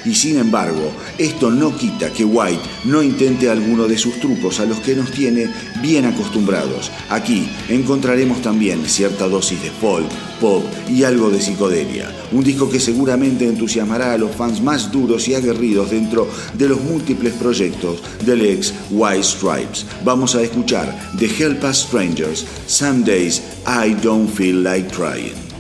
y 0.06 0.14
sin 0.16 0.38
embargo, 0.38 0.92
esto 1.18 1.52
no 1.52 1.76
quita 1.76 2.12
que 2.12 2.26
White 2.26 2.62
no 2.86 3.04
intente 3.04 3.50
alguno 3.50 3.88
de 3.88 3.98
sus 3.98 4.20
trucos 4.20 4.60
a 4.60 4.66
los 4.66 4.80
que 4.80 4.96
nos 4.96 5.12
tiene 5.12 5.50
bien 5.82 6.06
acostumbrados. 6.06 6.92
Aquí 7.10 7.50
encontraremos 7.70 8.42
también 8.42 8.86
cierta 8.86 9.28
dosis 9.28 9.62
de 9.62 9.70
folk, 9.70 10.08
pop 10.40 10.64
y 10.90 11.04
algo 11.04 11.30
de 11.30 11.40
psicodelia. 11.40 12.12
Un 12.32 12.44
disco 12.44 12.70
que 12.70 12.80
seguramente 12.80 13.48
entusiasmará 13.48 14.14
a 14.14 14.18
los 14.18 14.36
fans 14.36 14.62
más 14.62 14.92
duros 14.92 15.28
y 15.28 15.36
aguerridos 15.36 15.92
dentro 15.92 16.28
de 16.58 16.70
los 16.70 16.82
múltiples 16.82 17.34
proyectos 17.34 18.02
del 18.26 18.46
ex 18.46 18.74
White 18.90 19.24
Stripes. 19.24 19.86
Vamos 20.04 20.36
a 20.36 20.42
escuchar 20.42 21.12
The 21.20 21.26
Help 21.26 21.64
Us 21.64 21.78
Strangers, 21.78 22.46
Some 22.68 23.04
Days 23.04 23.42
I 23.68 23.94
Don't 24.02 24.30
Feel 24.30 24.64
Like 24.64 24.90
Trying. 24.90 25.51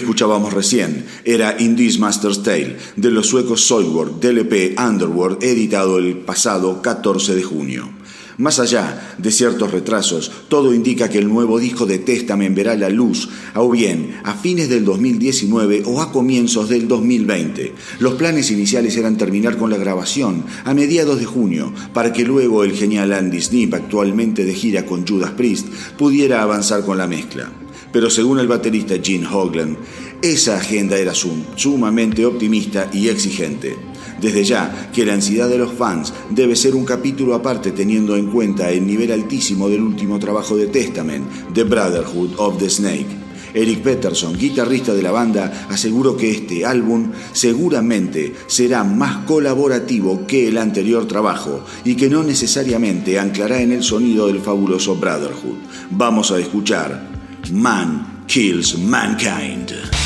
Escuchábamos 0.00 0.54
recién 0.54 1.04
era 1.24 1.60
In 1.60 1.76
This 1.76 1.98
Master's 1.98 2.42
Tale 2.42 2.76
de 2.96 3.10
los 3.10 3.26
suecos 3.26 3.60
Soilwork 3.66 4.18
DLP 4.20 4.78
Underworld 4.80 5.44
editado 5.44 5.98
el 5.98 6.16
pasado 6.16 6.80
14 6.80 7.34
de 7.34 7.42
junio. 7.42 7.90
Más 8.38 8.58
allá 8.58 9.14
de 9.18 9.30
ciertos 9.30 9.70
retrasos, 9.70 10.32
todo 10.48 10.72
indica 10.72 11.10
que 11.10 11.18
el 11.18 11.28
nuevo 11.28 11.58
disco 11.58 11.84
de 11.84 11.98
Testament 11.98 12.56
verá 12.56 12.74
la 12.74 12.88
luz, 12.88 13.28
o 13.54 13.70
bien 13.70 14.18
a 14.24 14.32
fines 14.32 14.70
del 14.70 14.86
2019 14.86 15.82
o 15.84 16.00
a 16.00 16.10
comienzos 16.10 16.70
del 16.70 16.88
2020. 16.88 17.74
Los 17.98 18.14
planes 18.14 18.50
iniciales 18.50 18.96
eran 18.96 19.18
terminar 19.18 19.58
con 19.58 19.68
la 19.68 19.76
grabación 19.76 20.46
a 20.64 20.72
mediados 20.72 21.18
de 21.20 21.26
junio, 21.26 21.74
para 21.92 22.14
que 22.14 22.24
luego 22.24 22.64
el 22.64 22.72
genial 22.72 23.12
Andy 23.12 23.42
Snip, 23.42 23.74
actualmente 23.74 24.46
de 24.46 24.54
gira 24.54 24.86
con 24.86 25.06
Judas 25.06 25.32
Priest, 25.32 25.66
pudiera 25.98 26.40
avanzar 26.40 26.82
con 26.82 26.96
la 26.96 27.06
mezcla. 27.06 27.52
Pero 27.92 28.10
según 28.10 28.38
el 28.38 28.48
baterista 28.48 28.94
Gene 29.02 29.26
Hoglan, 29.26 29.76
esa 30.22 30.56
agenda 30.56 30.96
era 30.96 31.12
sumamente 31.14 32.24
optimista 32.26 32.88
y 32.92 33.08
exigente. 33.08 33.76
Desde 34.20 34.44
ya 34.44 34.90
que 34.92 35.06
la 35.06 35.14
ansiedad 35.14 35.48
de 35.48 35.58
los 35.58 35.72
fans 35.72 36.12
debe 36.28 36.54
ser 36.54 36.74
un 36.74 36.84
capítulo 36.84 37.34
aparte 37.34 37.72
teniendo 37.72 38.16
en 38.16 38.26
cuenta 38.26 38.70
el 38.70 38.86
nivel 38.86 39.12
altísimo 39.12 39.68
del 39.68 39.80
último 39.80 40.18
trabajo 40.18 40.56
de 40.56 40.66
Testament, 40.66 41.26
The 41.54 41.64
Brotherhood 41.64 42.34
of 42.36 42.58
the 42.58 42.68
Snake. 42.68 43.20
Eric 43.52 43.82
Peterson, 43.82 44.36
guitarrista 44.36 44.94
de 44.94 45.02
la 45.02 45.10
banda, 45.10 45.66
aseguró 45.70 46.16
que 46.16 46.30
este 46.30 46.64
álbum 46.64 47.10
seguramente 47.32 48.34
será 48.46 48.84
más 48.84 49.24
colaborativo 49.24 50.26
que 50.26 50.48
el 50.48 50.58
anterior 50.58 51.08
trabajo 51.08 51.64
y 51.84 51.96
que 51.96 52.08
no 52.08 52.22
necesariamente 52.22 53.18
anclará 53.18 53.60
en 53.60 53.72
el 53.72 53.82
sonido 53.82 54.28
del 54.28 54.40
fabuloso 54.40 54.96
Brotherhood. 54.96 55.58
Vamos 55.90 56.30
a 56.30 56.38
escuchar 56.38 57.19
Man 57.48 58.24
Kills 58.26 58.76
Mankind. 58.76 59.99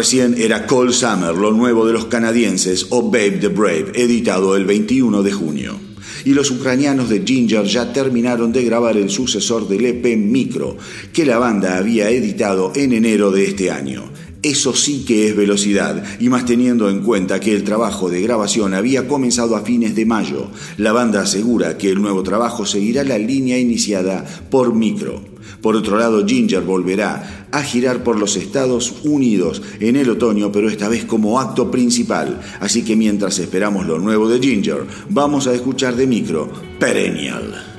Recién 0.00 0.34
era 0.38 0.66
Cold 0.66 0.92
Summer, 0.92 1.34
lo 1.34 1.52
nuevo 1.52 1.86
de 1.86 1.92
los 1.92 2.06
canadienses, 2.06 2.86
o 2.88 3.10
Babe 3.10 3.32
the 3.32 3.48
Brave, 3.48 3.92
editado 3.92 4.56
el 4.56 4.64
21 4.64 5.22
de 5.22 5.30
junio. 5.30 5.78
Y 6.24 6.30
los 6.30 6.50
ucranianos 6.50 7.10
de 7.10 7.22
Ginger 7.22 7.66
ya 7.66 7.92
terminaron 7.92 8.50
de 8.50 8.64
grabar 8.64 8.96
el 8.96 9.10
sucesor 9.10 9.68
del 9.68 9.84
EP 9.84 10.16
Micro, 10.16 10.78
que 11.12 11.26
la 11.26 11.36
banda 11.36 11.76
había 11.76 12.08
editado 12.08 12.72
en 12.74 12.94
enero 12.94 13.30
de 13.30 13.44
este 13.44 13.70
año. 13.70 14.04
Eso 14.42 14.74
sí 14.74 15.04
que 15.06 15.28
es 15.28 15.36
velocidad, 15.36 16.02
y 16.18 16.30
más 16.30 16.46
teniendo 16.46 16.88
en 16.88 17.00
cuenta 17.02 17.38
que 17.38 17.54
el 17.54 17.62
trabajo 17.62 18.08
de 18.08 18.22
grabación 18.22 18.72
había 18.72 19.06
comenzado 19.06 19.54
a 19.54 19.66
fines 19.66 19.94
de 19.94 20.06
mayo. 20.06 20.48
La 20.78 20.92
banda 20.92 21.20
asegura 21.20 21.76
que 21.76 21.90
el 21.90 22.00
nuevo 22.00 22.22
trabajo 22.22 22.64
seguirá 22.64 23.04
la 23.04 23.18
línea 23.18 23.58
iniciada 23.58 24.24
por 24.48 24.74
Micro. 24.74 25.29
Por 25.62 25.76
otro 25.76 25.98
lado, 25.98 26.26
Ginger 26.26 26.62
volverá 26.62 27.46
a 27.52 27.62
girar 27.62 28.02
por 28.02 28.18
los 28.18 28.36
Estados 28.36 28.94
Unidos 29.04 29.62
en 29.80 29.96
el 29.96 30.10
otoño, 30.10 30.50
pero 30.52 30.68
esta 30.68 30.88
vez 30.88 31.04
como 31.04 31.40
acto 31.40 31.70
principal. 31.70 32.40
Así 32.60 32.84
que 32.84 32.96
mientras 32.96 33.38
esperamos 33.38 33.86
lo 33.86 33.98
nuevo 33.98 34.28
de 34.28 34.40
Ginger, 34.40 34.86
vamos 35.08 35.46
a 35.46 35.54
escuchar 35.54 35.96
de 35.96 36.06
micro 36.06 36.50
Perennial. 36.78 37.69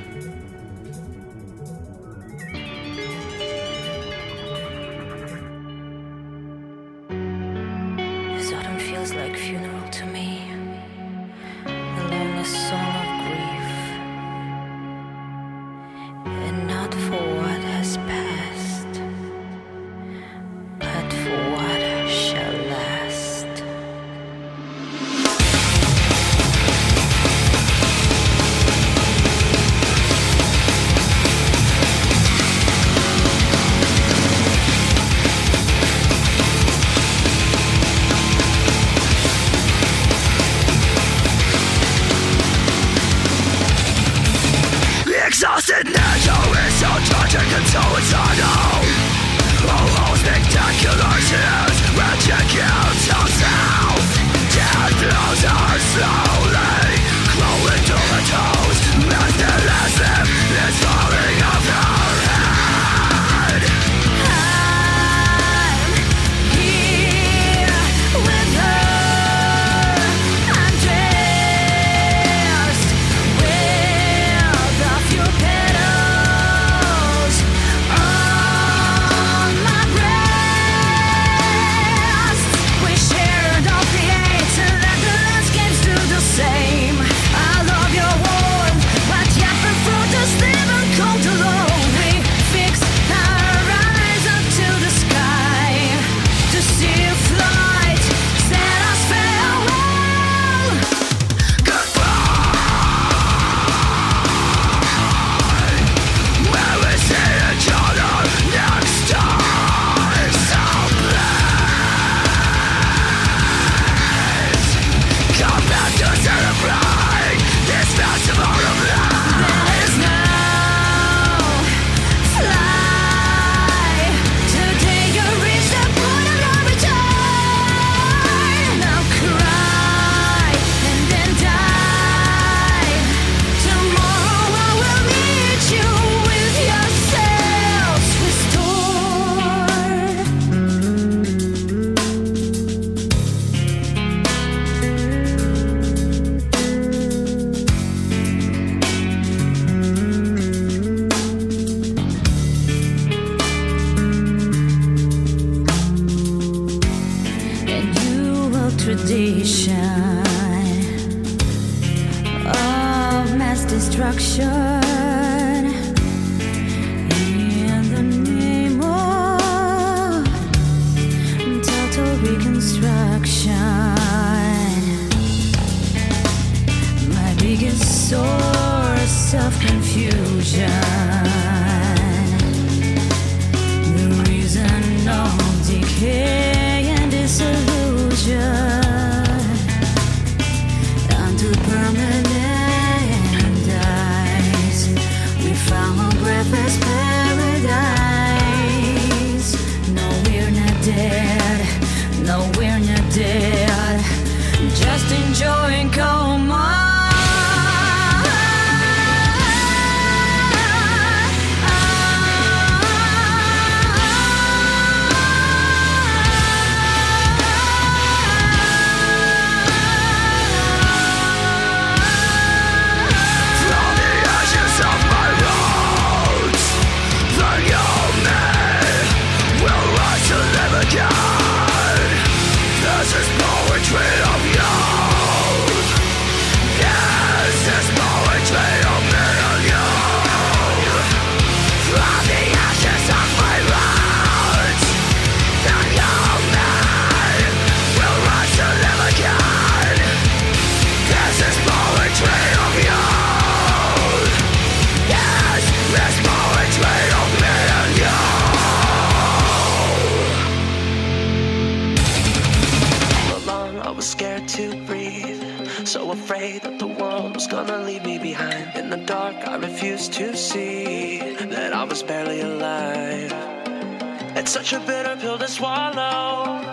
It's 274.42 274.54
such 274.54 274.74
a 274.74 274.80
bitter 274.80 275.16
pill 275.18 275.38
to 275.38 275.48
swallow. 275.48 276.64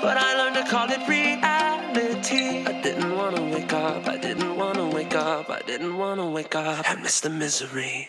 But 0.00 0.16
I 0.16 0.36
learned 0.38 0.54
to 0.54 0.64
call 0.70 0.88
it 0.92 1.08
reality. 1.08 2.64
I 2.64 2.80
didn't 2.82 3.16
wanna 3.16 3.42
wake 3.50 3.72
up, 3.72 4.06
I 4.06 4.16
didn't 4.16 4.54
wanna 4.54 4.88
wake 4.88 5.16
up, 5.16 5.50
I 5.50 5.60
didn't 5.66 5.96
wanna 5.96 6.30
wake 6.30 6.54
up. 6.54 6.88
I 6.88 6.94
miss 6.94 7.18
the 7.18 7.30
misery. 7.30 8.06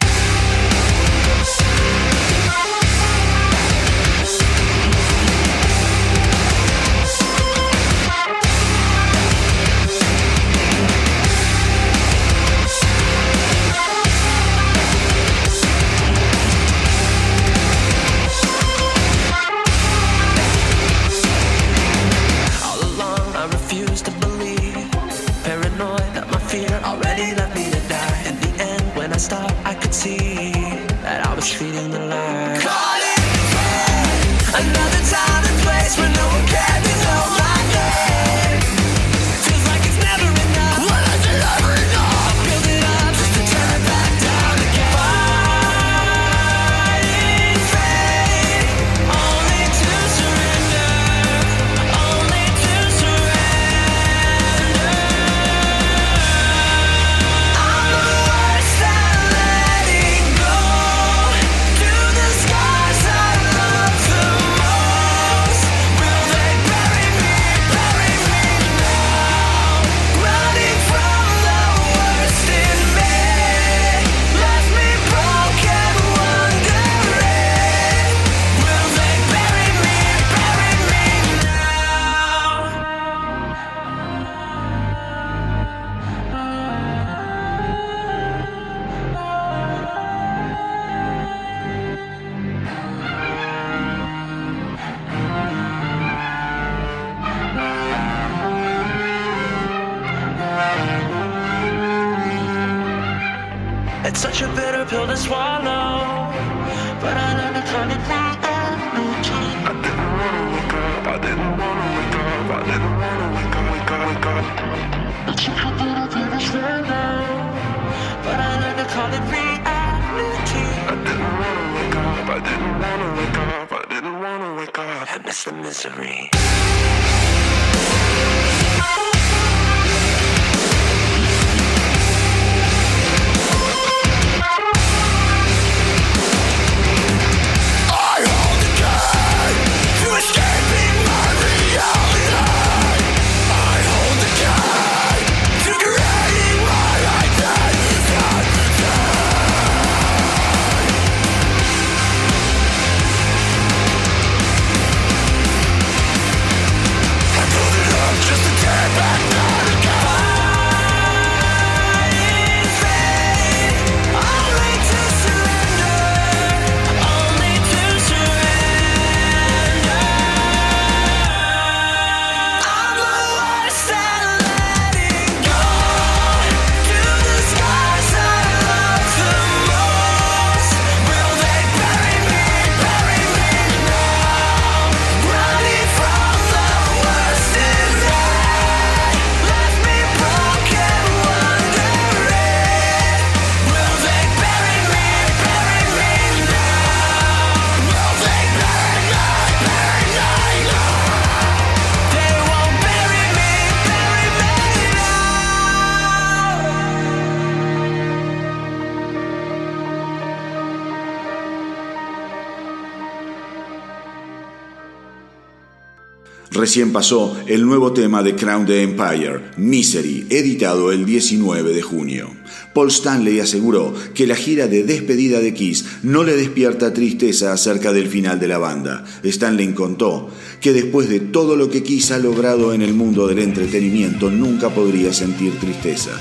Recién 216.61 216.91
pasó 216.91 217.35
el 217.47 217.65
nuevo 217.65 217.91
tema 217.91 218.21
de 218.21 218.35
Crown 218.35 218.67
the 218.67 218.83
Empire, 218.83 219.41
Misery, 219.57 220.27
editado 220.29 220.91
el 220.91 221.07
19 221.07 221.73
de 221.73 221.81
junio. 221.81 222.29
Paul 222.75 222.89
Stanley 222.89 223.39
aseguró 223.39 223.95
que 224.13 224.27
la 224.27 224.35
gira 224.35 224.67
de 224.67 224.83
despedida 224.83 225.39
de 225.39 225.55
Kiss 225.55 225.85
no 226.03 226.23
le 226.23 226.37
despierta 226.37 226.93
tristeza 226.93 227.51
acerca 227.51 227.91
del 227.93 228.07
final 228.07 228.39
de 228.39 228.47
la 228.47 228.59
banda. 228.59 229.03
Stanley 229.23 229.73
contó 229.73 230.29
que 230.61 230.71
después 230.71 231.09
de 231.09 231.19
todo 231.19 231.55
lo 231.55 231.71
que 231.71 231.81
Kiss 231.81 232.11
ha 232.11 232.19
logrado 232.19 232.75
en 232.75 232.83
el 232.83 232.93
mundo 232.93 233.25
del 233.25 233.39
entretenimiento 233.39 234.29
nunca 234.29 234.69
podría 234.69 235.13
sentir 235.13 235.57
tristeza 235.57 236.11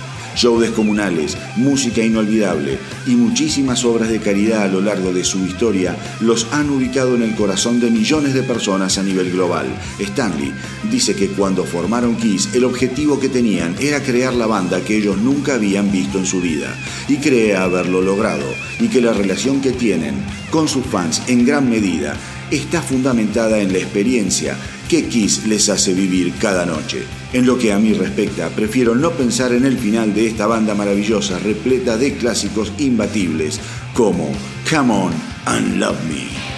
shows 0.41 0.63
descomunales, 0.63 1.37
música 1.57 2.03
inolvidable 2.03 2.79
y 3.07 3.11
muchísimas 3.11 3.85
obras 3.85 4.09
de 4.09 4.21
caridad 4.21 4.63
a 4.63 4.69
lo 4.69 4.81
largo 4.81 5.13
de 5.13 5.23
su 5.23 5.45
historia 5.45 5.95
los 6.21 6.47
han 6.53 6.71
ubicado 6.71 7.15
en 7.15 7.23
el 7.23 7.35
corazón 7.35 7.79
de 7.79 7.91
millones 7.91 8.33
de 8.33 8.43
personas 8.43 8.97
a 8.97 9.03
nivel 9.03 9.33
global. 9.33 9.67
Stanley 9.99 10.53
dice 10.91 11.15
que 11.15 11.29
cuando 11.29 11.65
formaron 11.65 12.17
Kiss 12.17 12.49
el 12.55 12.65
objetivo 12.65 13.21
que 13.21 13.29
tenían 13.29 13.77
era 13.81 14.03
crear 14.03 14.33
la 14.33 14.47
banda 14.47 14.81
que 14.81 14.97
ellos 14.97 15.19
nunca 15.19 15.57
habían 15.57 15.93
visto 15.93 16.19
en 16.19 16.25
su 16.25 16.41
vida 16.41 16.75
y 17.07 17.19
cree 17.19 17.55
haberlo 17.55 18.01
logrado 18.01 18.47
y 18.79 18.89
que 18.89 19.03
la 19.03 19.13
relación 19.13 19.61
que 19.61 19.73
tienen 19.73 20.15
con 20.51 20.69
sus 20.69 20.87
fans 20.87 21.23
en 21.27 21.45
gran 21.45 21.69
medida 21.69 22.17
está 22.51 22.81
fundamentada 22.81 23.59
en 23.59 23.75
la 23.75 23.79
experiencia 23.79 24.57
que 24.91 25.07
Kiss 25.07 25.47
les 25.47 25.69
hace 25.69 25.95
vivir 25.95 26.35
cada 26.41 26.67
noche. 26.67 27.05
En 27.33 27.47
lo 27.47 27.57
que 27.57 27.73
a 27.73 27.79
mí 27.79 27.93
respecta, 27.93 28.49
prefiero 28.49 28.97
no 28.97 29.13
pensar 29.13 29.53
en 29.53 29.65
el 29.65 29.79
final 29.79 30.13
de 30.13 30.27
esta 30.27 30.49
banda 30.49 30.75
maravillosa 30.75 31.39
repleta 31.39 31.97
de 31.97 32.15
clásicos 32.15 32.73
imbatibles 32.79 33.61
como 33.95 34.33
Come 34.69 34.93
On 34.93 35.13
and 35.47 35.77
Love 35.77 36.03
Me. 36.09 36.50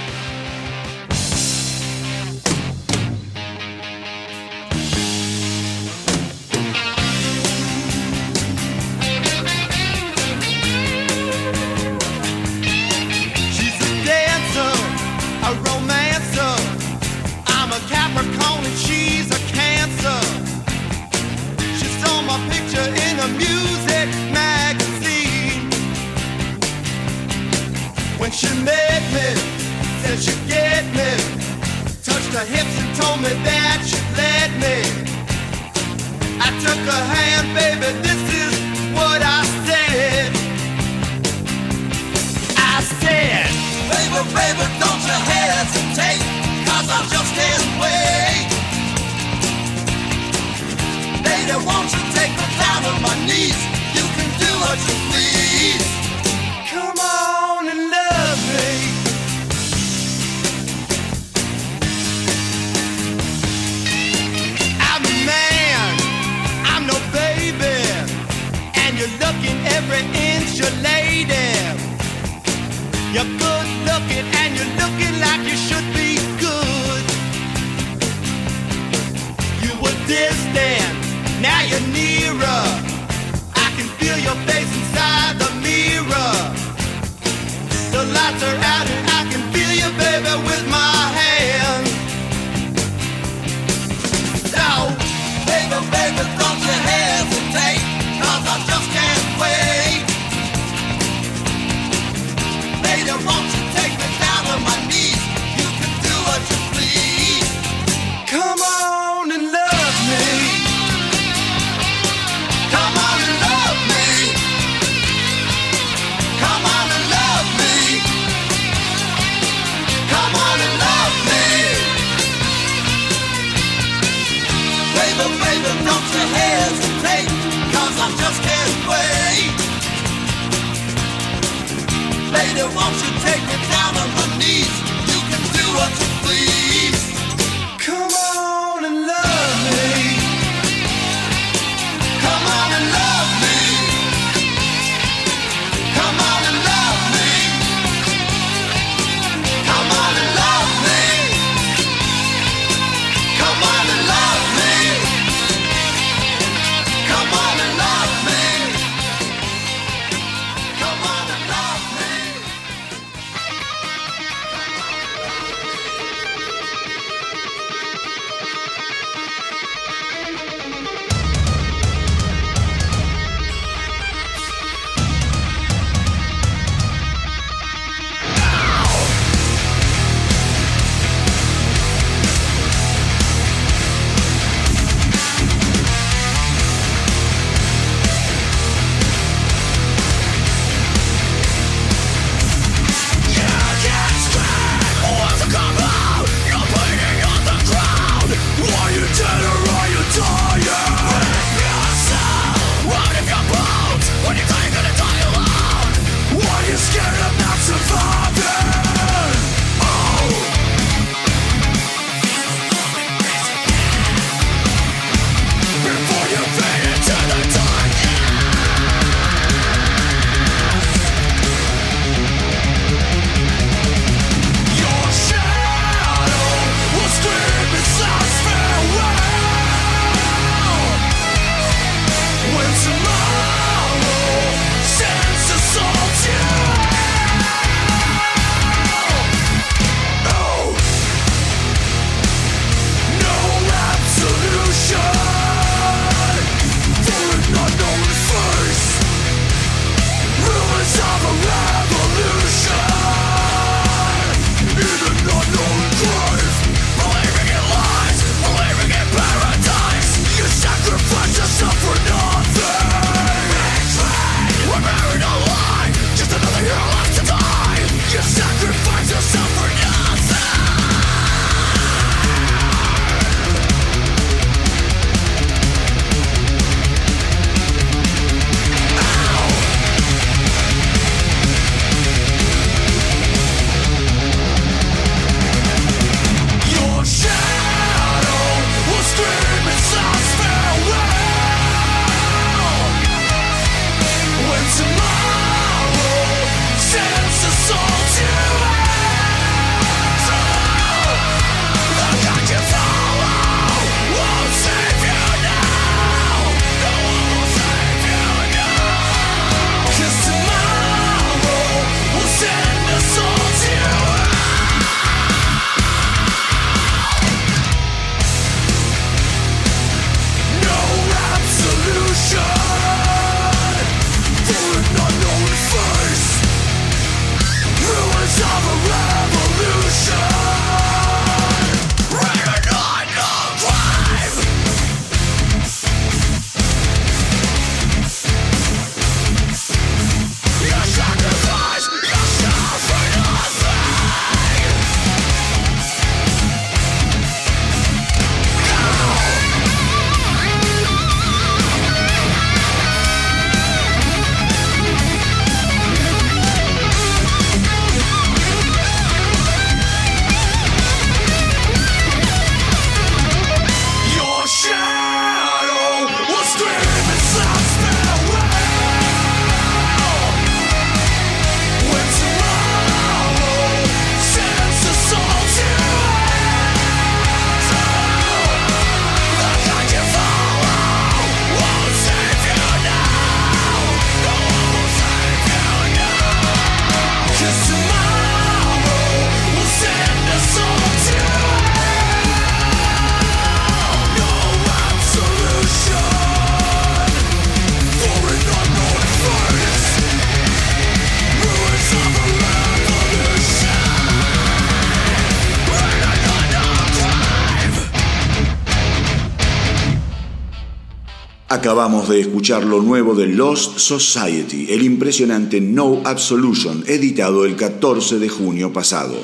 Acabamos 411.62 412.08
de 412.08 412.18
escuchar 412.18 412.64
lo 412.64 412.82
nuevo 412.82 413.14
de 413.14 413.28
Lost 413.28 413.78
Society, 413.78 414.66
el 414.70 414.82
impresionante 414.82 415.60
No 415.60 416.00
Absolution, 416.04 416.82
editado 416.88 417.44
el 417.44 417.54
14 417.54 418.18
de 418.18 418.28
junio 418.28 418.72
pasado. 418.72 419.14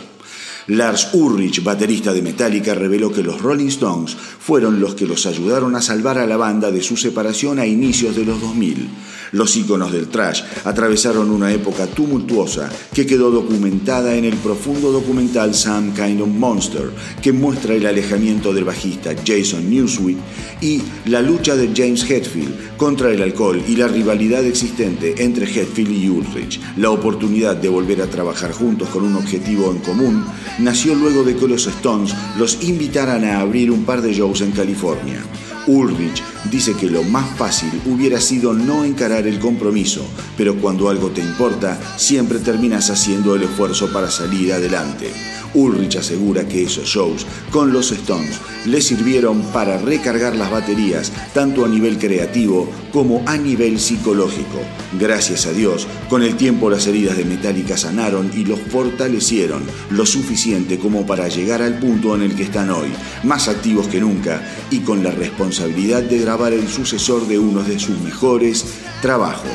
Lars 0.68 1.08
Ulrich, 1.14 1.64
baterista 1.64 2.12
de 2.12 2.22
Metallica, 2.22 2.76
reveló 2.76 3.12
que 3.12 3.24
los 3.24 3.42
Rolling 3.42 3.66
Stones 3.66 4.16
fueron 4.16 4.78
los 4.78 4.94
que 4.94 5.08
los 5.08 5.26
ayudaron 5.26 5.74
a 5.74 5.82
salvar 5.82 6.16
a 6.16 6.28
la 6.28 6.36
banda 6.36 6.70
de 6.70 6.80
su 6.80 6.96
separación 6.96 7.58
a 7.58 7.66
inicios 7.66 8.14
de 8.14 8.24
los 8.24 8.40
2000. 8.40 8.88
Los 9.32 9.56
íconos 9.56 9.92
del 9.92 10.08
trash 10.08 10.42
atravesaron 10.64 11.30
una 11.30 11.52
época 11.52 11.86
tumultuosa 11.86 12.70
que 12.94 13.06
quedó 13.06 13.30
documentada 13.30 14.14
en 14.14 14.24
el 14.24 14.36
profundo 14.36 14.90
documental 14.90 15.54
Some 15.54 15.92
Kind 15.92 16.20
of 16.20 16.28
Monster, 16.28 16.90
que 17.22 17.32
muestra 17.32 17.74
el 17.74 17.86
alejamiento 17.86 18.52
del 18.52 18.64
bajista 18.64 19.14
Jason 19.26 19.68
Newsweek 19.68 20.16
y 20.60 20.82
la 21.06 21.20
lucha 21.20 21.56
de 21.56 21.70
James 21.74 22.08
Hetfield 22.08 22.76
contra 22.76 23.10
el 23.10 23.22
alcohol 23.22 23.62
y 23.68 23.76
la 23.76 23.88
rivalidad 23.88 24.44
existente 24.44 25.22
entre 25.22 25.46
Hetfield 25.46 25.92
y 25.92 26.08
Ulrich. 26.08 26.60
La 26.76 26.90
oportunidad 26.90 27.56
de 27.56 27.68
volver 27.68 28.02
a 28.02 28.10
trabajar 28.10 28.52
juntos 28.52 28.88
con 28.88 29.04
un 29.04 29.16
objetivo 29.16 29.70
en 29.70 29.78
común 29.78 30.24
nació 30.58 30.94
luego 30.94 31.22
de 31.22 31.36
que 31.36 31.48
los 31.48 31.66
Stones 31.66 32.14
los 32.38 32.62
invitaran 32.62 33.24
a 33.24 33.40
abrir 33.40 33.70
un 33.70 33.84
par 33.84 34.02
de 34.02 34.12
shows 34.12 34.40
en 34.40 34.52
California. 34.52 35.22
Ulrich 35.66 36.22
dice 36.50 36.74
que 36.74 36.86
lo 36.86 37.02
más 37.02 37.28
fácil 37.36 37.70
hubiera 37.86 38.20
sido 38.20 38.52
no 38.52 38.84
encarar 38.84 39.26
el 39.26 39.38
compromiso, 39.38 40.06
pero 40.36 40.56
cuando 40.56 40.88
algo 40.88 41.10
te 41.10 41.20
importa, 41.20 41.78
siempre 41.96 42.38
terminas 42.38 42.90
haciendo 42.90 43.34
el 43.34 43.42
esfuerzo 43.42 43.92
para 43.92 44.10
salir 44.10 44.52
adelante. 44.52 45.12
Ulrich 45.54 45.96
asegura 45.96 46.46
que 46.46 46.64
esos 46.64 46.88
shows 46.88 47.26
con 47.50 47.72
los 47.72 47.92
Stones 47.92 48.38
le 48.66 48.80
sirvieron 48.80 49.42
para 49.52 49.78
recargar 49.78 50.36
las 50.36 50.50
baterías 50.50 51.12
tanto 51.32 51.64
a 51.64 51.68
nivel 51.68 51.98
creativo 51.98 52.68
como 52.92 53.22
a 53.26 53.36
nivel 53.36 53.78
psicológico. 53.78 54.60
Gracias 54.98 55.46
a 55.46 55.52
Dios, 55.52 55.86
con 56.08 56.22
el 56.22 56.36
tiempo 56.36 56.70
las 56.70 56.86
heridas 56.86 57.16
de 57.16 57.24
Metallica 57.24 57.76
sanaron 57.76 58.30
y 58.34 58.44
los 58.44 58.60
fortalecieron 58.60 59.62
lo 59.90 60.06
suficiente 60.06 60.78
como 60.78 61.06
para 61.06 61.28
llegar 61.28 61.62
al 61.62 61.78
punto 61.78 62.14
en 62.14 62.22
el 62.22 62.34
que 62.34 62.44
están 62.44 62.70
hoy, 62.70 62.88
más 63.24 63.48
activos 63.48 63.88
que 63.88 64.00
nunca 64.00 64.42
y 64.70 64.80
con 64.80 65.02
la 65.02 65.10
responsabilidad 65.10 66.02
de 66.02 66.18
grabar 66.18 66.52
el 66.52 66.68
sucesor 66.68 67.26
de 67.26 67.38
uno 67.38 67.62
de 67.62 67.78
sus 67.78 67.98
mejores 68.00 68.64
trabajos, 69.02 69.50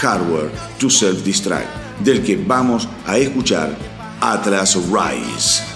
Hardware 0.00 0.50
to 0.78 0.88
Self-Destruct, 0.88 2.02
del 2.04 2.22
que 2.22 2.36
vamos 2.36 2.88
a 3.06 3.18
escuchar 3.18 3.93
Atlas 4.22 4.76
Rise. 4.76 5.73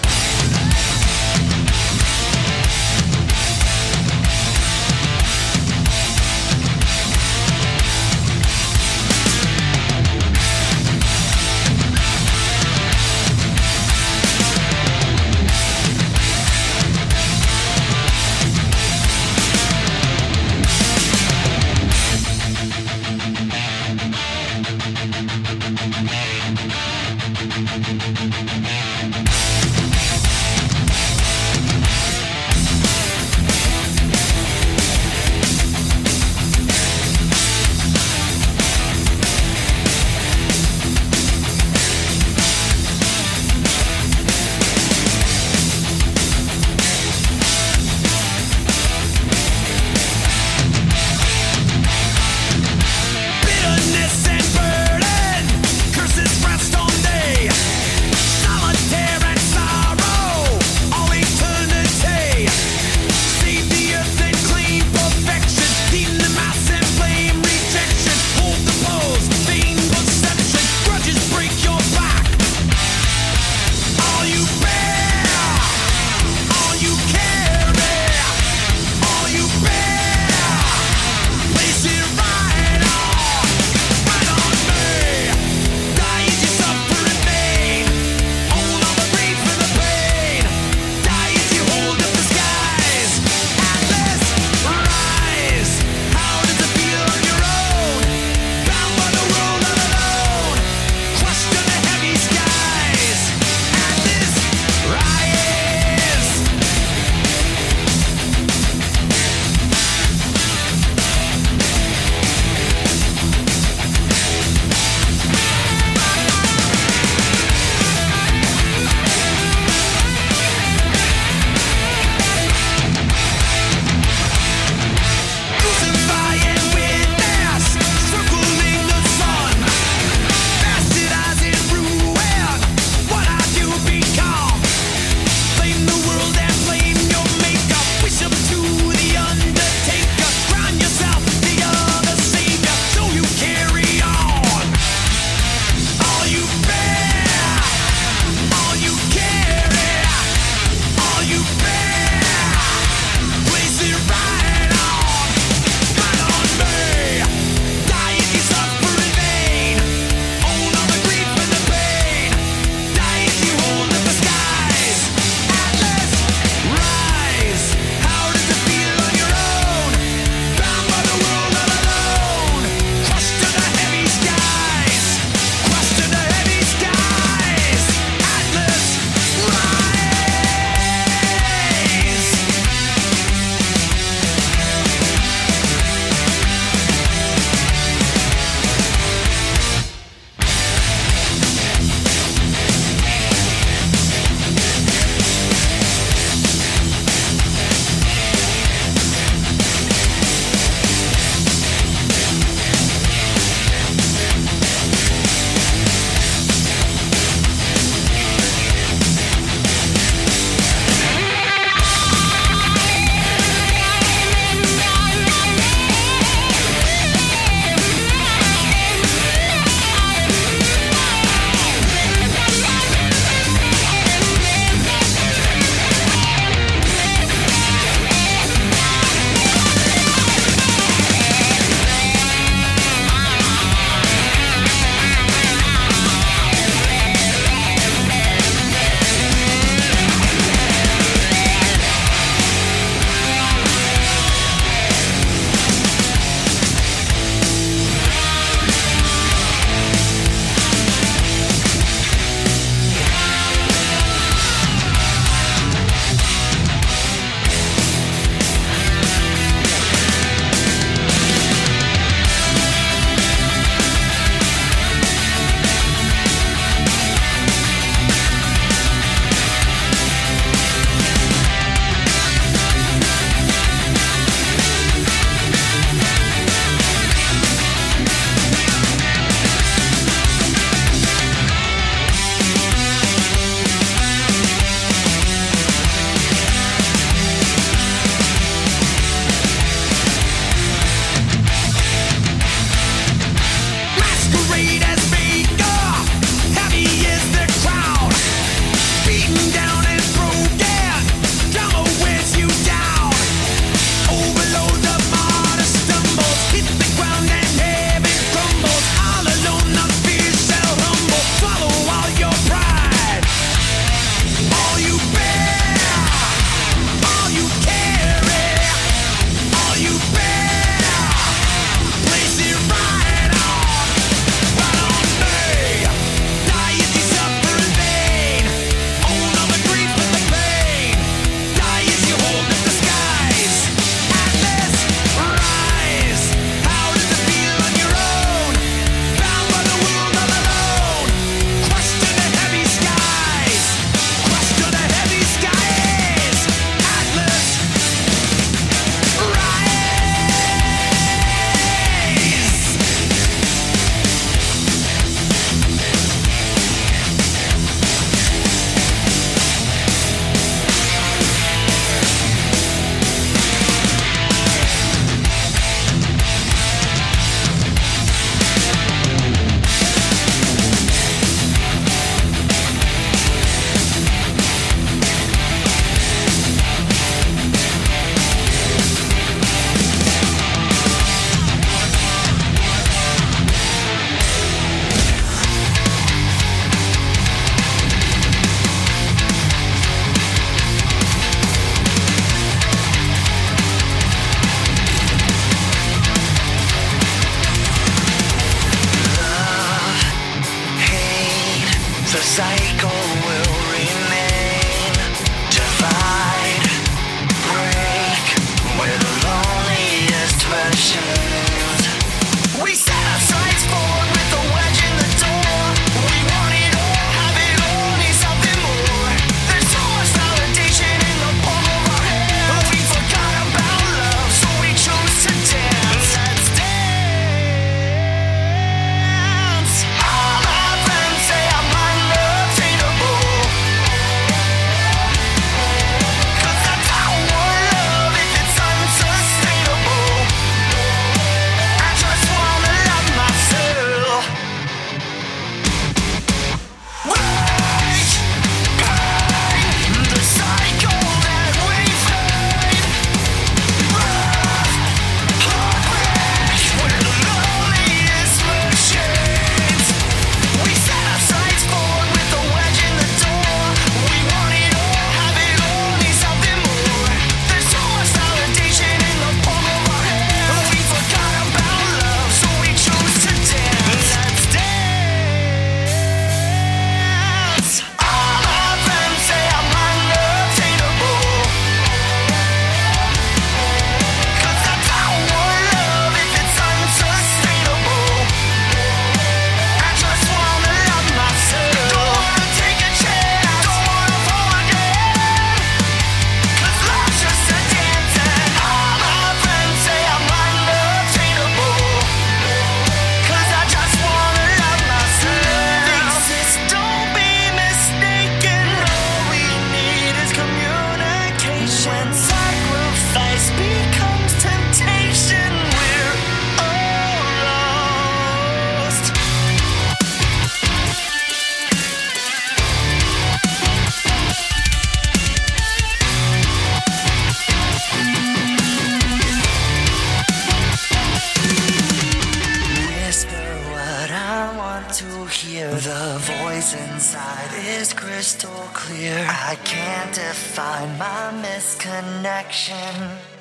crystal 538.09 538.63
clear. 538.73 539.23
I 539.29 539.55
can't 539.63 540.11
define 540.15 540.97
my 540.97 541.31
misconnection. 541.43 543.38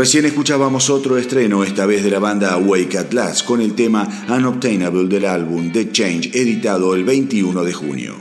Recién 0.00 0.24
escuchábamos 0.24 0.88
otro 0.88 1.18
estreno, 1.18 1.62
esta 1.62 1.84
vez 1.84 2.02
de 2.02 2.10
la 2.10 2.18
banda 2.18 2.56
Wake 2.56 2.96
at 2.96 3.12
Last, 3.12 3.44
con 3.44 3.60
el 3.60 3.74
tema 3.74 4.08
Unobtainable 4.30 5.06
del 5.08 5.26
álbum 5.26 5.70
The 5.70 5.92
Change, 5.92 6.30
editado 6.32 6.94
el 6.94 7.04
21 7.04 7.62
de 7.62 7.72
junio. 7.74 8.14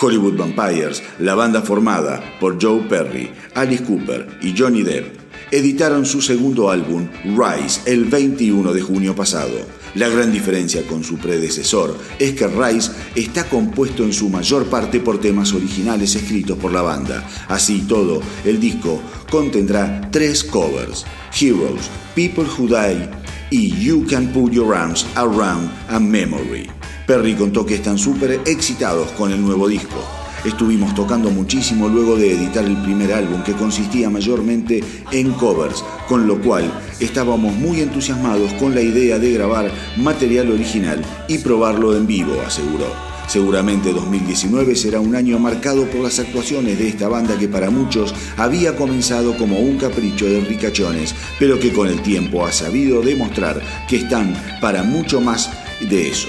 Hollywood 0.00 0.36
Vampires, 0.36 1.00
la 1.20 1.36
banda 1.36 1.62
formada 1.62 2.20
por 2.40 2.60
Joe 2.60 2.80
Perry, 2.88 3.30
Alice 3.54 3.84
Cooper 3.84 4.36
y 4.42 4.52
Johnny 4.58 4.82
Depp, 4.82 5.16
editaron 5.52 6.06
su 6.06 6.20
segundo 6.20 6.72
álbum, 6.72 7.06
Rise, 7.22 7.82
el 7.86 8.06
21 8.06 8.72
de 8.72 8.82
junio 8.82 9.14
pasado. 9.14 9.81
La 9.94 10.08
gran 10.08 10.32
diferencia 10.32 10.86
con 10.86 11.04
su 11.04 11.18
predecesor 11.18 11.98
es 12.18 12.32
que 12.32 12.46
Rise 12.46 12.92
está 13.14 13.46
compuesto 13.48 14.04
en 14.04 14.14
su 14.14 14.30
mayor 14.30 14.66
parte 14.66 15.00
por 15.00 15.20
temas 15.20 15.52
originales 15.52 16.14
escritos 16.14 16.56
por 16.56 16.72
la 16.72 16.80
banda. 16.80 17.28
Así 17.48 17.82
todo, 17.82 18.22
el 18.44 18.58
disco 18.58 19.02
contendrá 19.30 20.08
tres 20.10 20.44
covers, 20.44 21.04
Heroes, 21.38 21.90
People 22.14 22.44
Who 22.44 22.68
Die 22.68 23.08
y 23.50 23.84
You 23.84 24.06
Can 24.08 24.32
Put 24.32 24.52
Your 24.52 24.74
Arms 24.74 25.04
Around 25.14 25.70
a 25.88 26.00
Memory. 26.00 26.70
Perry 27.06 27.34
contó 27.34 27.66
que 27.66 27.74
están 27.74 27.98
súper 27.98 28.40
excitados 28.46 29.10
con 29.12 29.30
el 29.30 29.42
nuevo 29.42 29.68
disco. 29.68 30.21
Estuvimos 30.44 30.92
tocando 30.96 31.30
muchísimo 31.30 31.88
luego 31.88 32.16
de 32.16 32.32
editar 32.32 32.64
el 32.64 32.76
primer 32.82 33.12
álbum 33.12 33.44
que 33.44 33.52
consistía 33.52 34.10
mayormente 34.10 34.82
en 35.12 35.30
covers, 35.34 35.84
con 36.08 36.26
lo 36.26 36.40
cual 36.40 36.68
estábamos 36.98 37.54
muy 37.54 37.80
entusiasmados 37.80 38.52
con 38.54 38.74
la 38.74 38.80
idea 38.80 39.20
de 39.20 39.32
grabar 39.32 39.70
material 39.98 40.50
original 40.50 41.00
y 41.28 41.38
probarlo 41.38 41.96
en 41.96 42.08
vivo, 42.08 42.34
aseguró. 42.44 42.86
Seguramente 43.28 43.92
2019 43.92 44.74
será 44.74 44.98
un 44.98 45.14
año 45.14 45.38
marcado 45.38 45.86
por 45.86 46.00
las 46.00 46.18
actuaciones 46.18 46.76
de 46.76 46.88
esta 46.88 47.06
banda 47.06 47.38
que 47.38 47.46
para 47.46 47.70
muchos 47.70 48.12
había 48.36 48.74
comenzado 48.74 49.36
como 49.38 49.60
un 49.60 49.78
capricho 49.78 50.26
de 50.26 50.40
ricachones, 50.40 51.14
pero 51.38 51.60
que 51.60 51.72
con 51.72 51.86
el 51.86 52.02
tiempo 52.02 52.44
ha 52.44 52.50
sabido 52.50 53.00
demostrar 53.00 53.62
que 53.88 53.98
están 53.98 54.34
para 54.60 54.82
mucho 54.82 55.20
más 55.20 55.50
de 55.88 56.08
eso. 56.08 56.28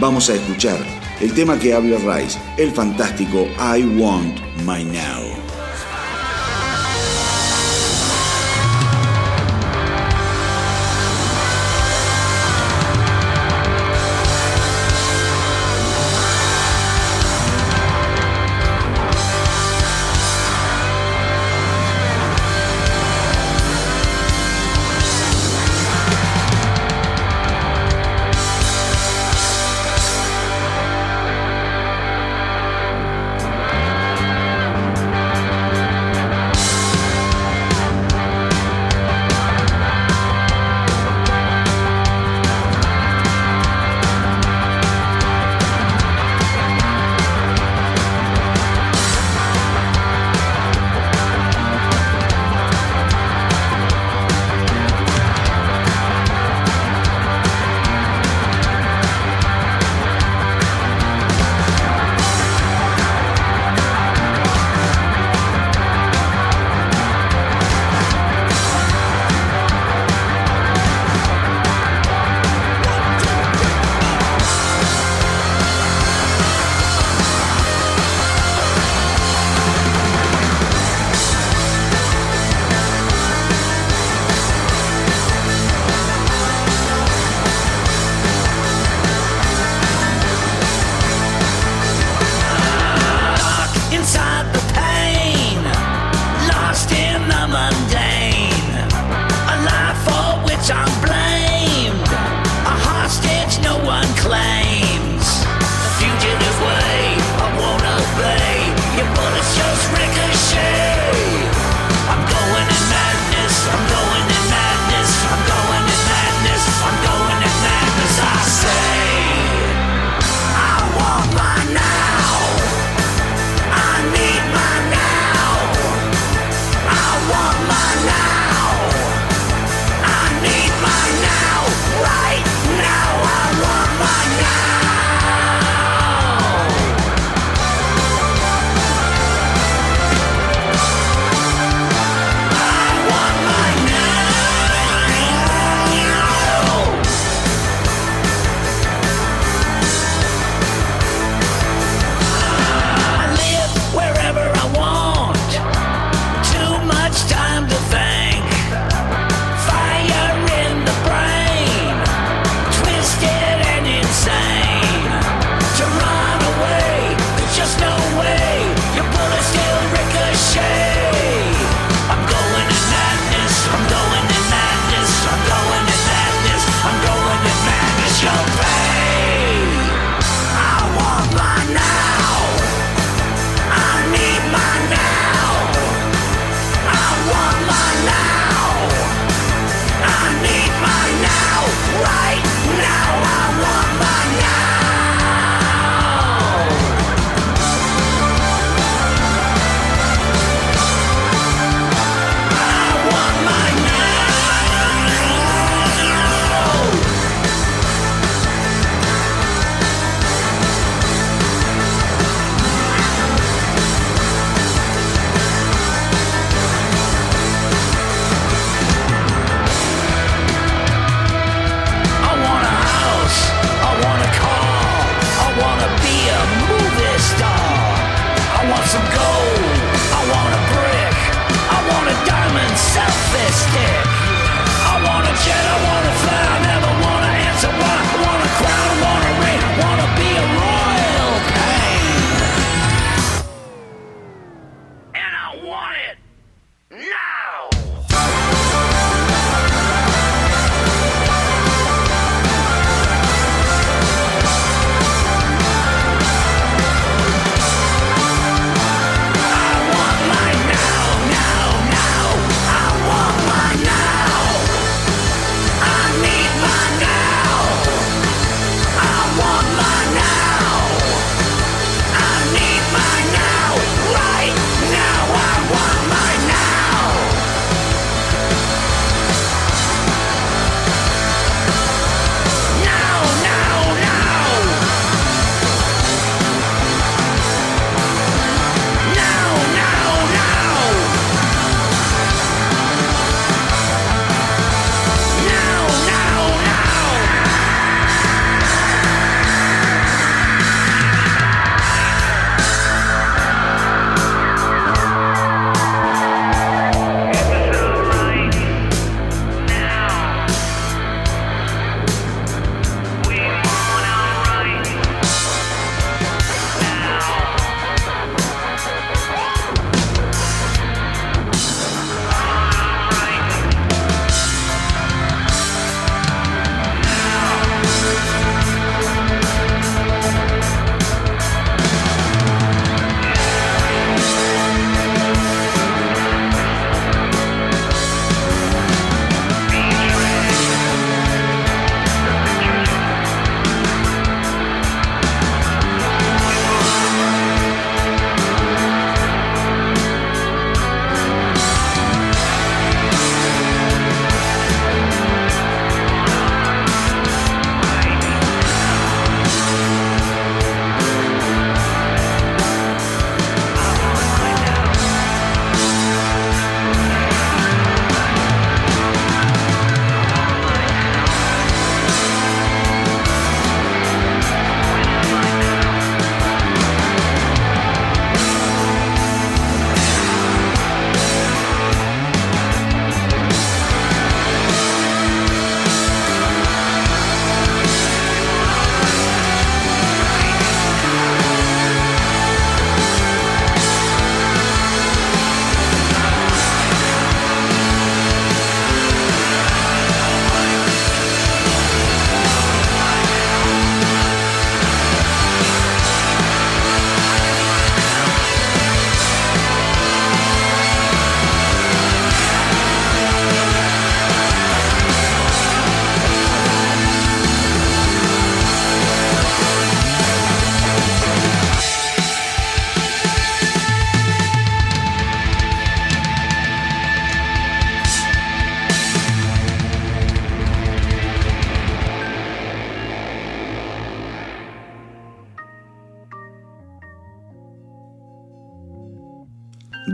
Vamos 0.00 0.30
a 0.30 0.36
escuchar 0.36 0.78
el 1.20 1.32
tema 1.32 1.58
que 1.58 1.74
habla 1.74 1.98
Rice, 1.98 2.38
el 2.56 2.70
fantástico 2.70 3.46
I 3.58 3.84
Want 3.98 4.38
My 4.64 4.84
Now. 4.84 5.47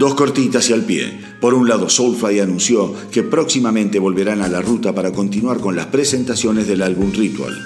Dos 0.05 0.17
cortitas 0.17 0.69
y 0.69 0.75
al 0.75 0.83
pie. 0.83 1.19
Por 1.41 1.55
un 1.55 1.67
lado, 1.67 1.89
Soulfly 1.89 2.39
anunció 2.39 2.93
que 3.11 3.23
próximamente 3.23 3.99
volverán 3.99 4.43
a 4.43 4.49
la 4.49 4.61
ruta 4.61 4.95
para 4.95 5.15
continuar 5.15 5.61
con 5.61 5.77
las 5.77 5.87
presentaciones 5.87 6.69
del 6.69 6.83
álbum 6.83 7.11
Ritual. 7.11 7.57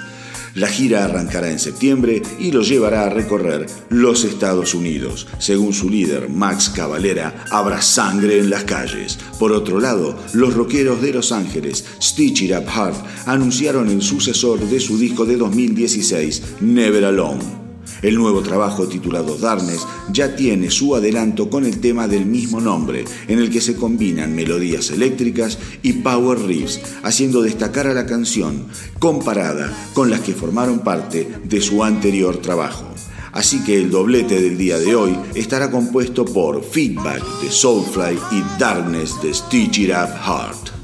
La 0.55 0.69
gira 0.69 1.03
arrancará 1.03 1.51
en 1.51 1.59
septiembre 1.59 2.21
y 2.39 2.53
lo 2.53 2.61
llevará 2.61 3.03
a 3.03 3.09
recorrer 3.09 3.65
los 3.89 4.23
Estados 4.23 4.73
Unidos. 4.73 5.27
Según 5.39 5.73
su 5.73 5.89
líder, 5.89 6.29
Max 6.29 6.69
Cavalera, 6.69 7.43
habrá 7.51 7.81
sangre 7.81 8.39
en 8.39 8.49
las 8.49 8.63
calles. 8.63 9.19
Por 9.37 9.51
otro 9.51 9.81
lado, 9.81 10.17
los 10.31 10.53
rockeros 10.53 11.01
de 11.01 11.11
Los 11.11 11.33
Ángeles, 11.33 11.83
Stitch 12.01 12.43
It 12.43 12.53
Up 12.57 12.69
Hard, 12.69 12.95
anunciaron 13.25 13.89
el 13.89 14.01
sucesor 14.01 14.61
de 14.61 14.79
su 14.79 14.97
disco 14.97 15.25
de 15.25 15.35
2016, 15.35 16.61
Never 16.61 17.03
Alone. 17.03 17.58
El 18.01 18.15
nuevo 18.15 18.41
trabajo 18.41 18.87
titulado 18.87 19.37
Darkness 19.37 19.85
ya 20.11 20.35
tiene 20.35 20.71
su 20.71 20.95
adelanto 20.95 21.49
con 21.49 21.65
el 21.65 21.79
tema 21.79 22.07
del 22.07 22.25
mismo 22.25 22.61
nombre, 22.61 23.05
en 23.27 23.39
el 23.39 23.49
que 23.49 23.61
se 23.61 23.75
combinan 23.75 24.35
melodías 24.35 24.89
eléctricas 24.91 25.57
y 25.83 25.93
power 25.93 26.39
riffs, 26.39 26.79
haciendo 27.03 27.41
destacar 27.41 27.87
a 27.87 27.93
la 27.93 28.05
canción 28.05 28.67
comparada 28.99 29.75
con 29.93 30.09
las 30.09 30.21
que 30.21 30.33
formaron 30.33 30.79
parte 30.79 31.27
de 31.43 31.61
su 31.61 31.83
anterior 31.83 32.37
trabajo. 32.37 32.85
Así 33.31 33.63
que 33.63 33.77
el 33.77 33.91
doblete 33.91 34.41
del 34.41 34.57
día 34.57 34.79
de 34.79 34.95
hoy 34.95 35.15
estará 35.35 35.69
compuesto 35.69 36.25
por 36.25 36.63
Feedback 36.63 37.23
de 37.41 37.51
Soulfly 37.51 38.17
y 38.31 38.59
Darkness 38.59 39.21
de 39.21 39.33
Stitch 39.33 39.79
It 39.79 39.91
Up 39.91 40.09
Heart. 40.25 40.78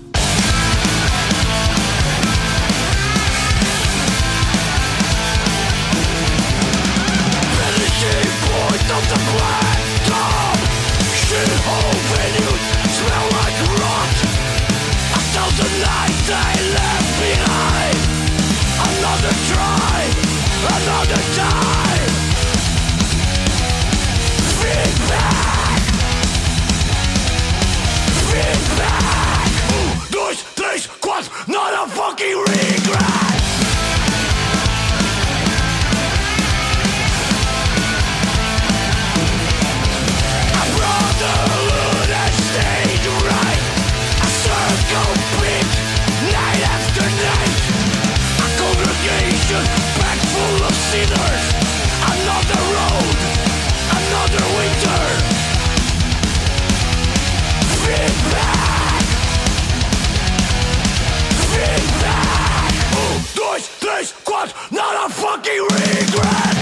fucking 65.46 65.68
regret. 66.02 66.55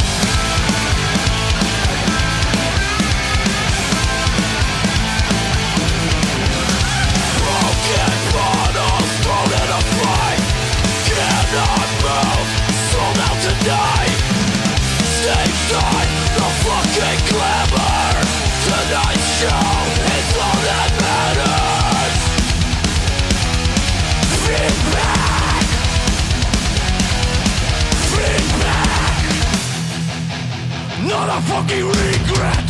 fucking 31.48 31.86
regret. 31.86 32.70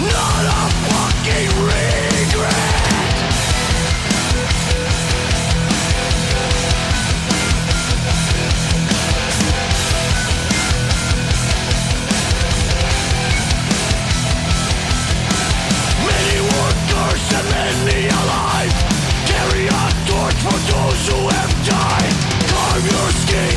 Not 0.00 0.44
a 0.44 0.64
fucking 0.86 1.50
regret. 1.68 2.80
Many 16.06 16.40
workers 16.40 17.32
and 17.34 17.46
many 17.50 18.08
allies 18.08 18.59
for 20.40 20.56
those 20.72 21.02
who 21.08 21.20
have 21.28 21.52
died 21.68 22.12
Carve 22.48 22.86
your 22.88 23.10
skin, 23.22 23.56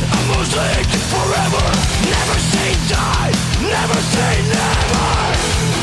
forever 1.12 1.66
Never 2.12 2.38
say 2.52 2.70
die, 2.92 3.32
never 3.62 4.00
say 4.14 4.34
never. 4.52 5.83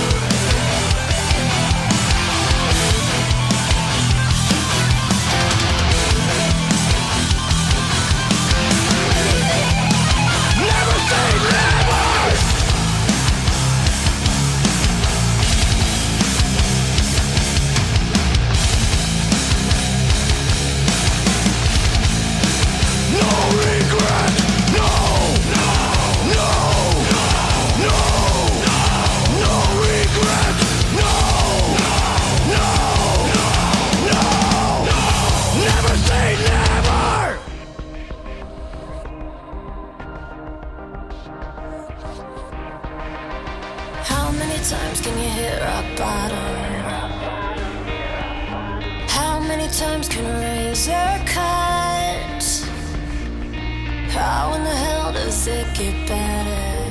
does 55.40 55.46
it 55.46 55.74
get 55.74 56.06
better? 56.06 56.90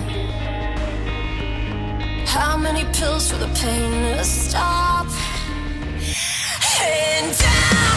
How 2.25 2.57
many 2.57 2.83
pills 2.93 3.29
for 3.29 3.37
the 3.37 3.47
pain 3.53 4.17
to 4.17 4.23
stop? 4.23 5.05
And 6.81 7.37
down. 7.37 7.88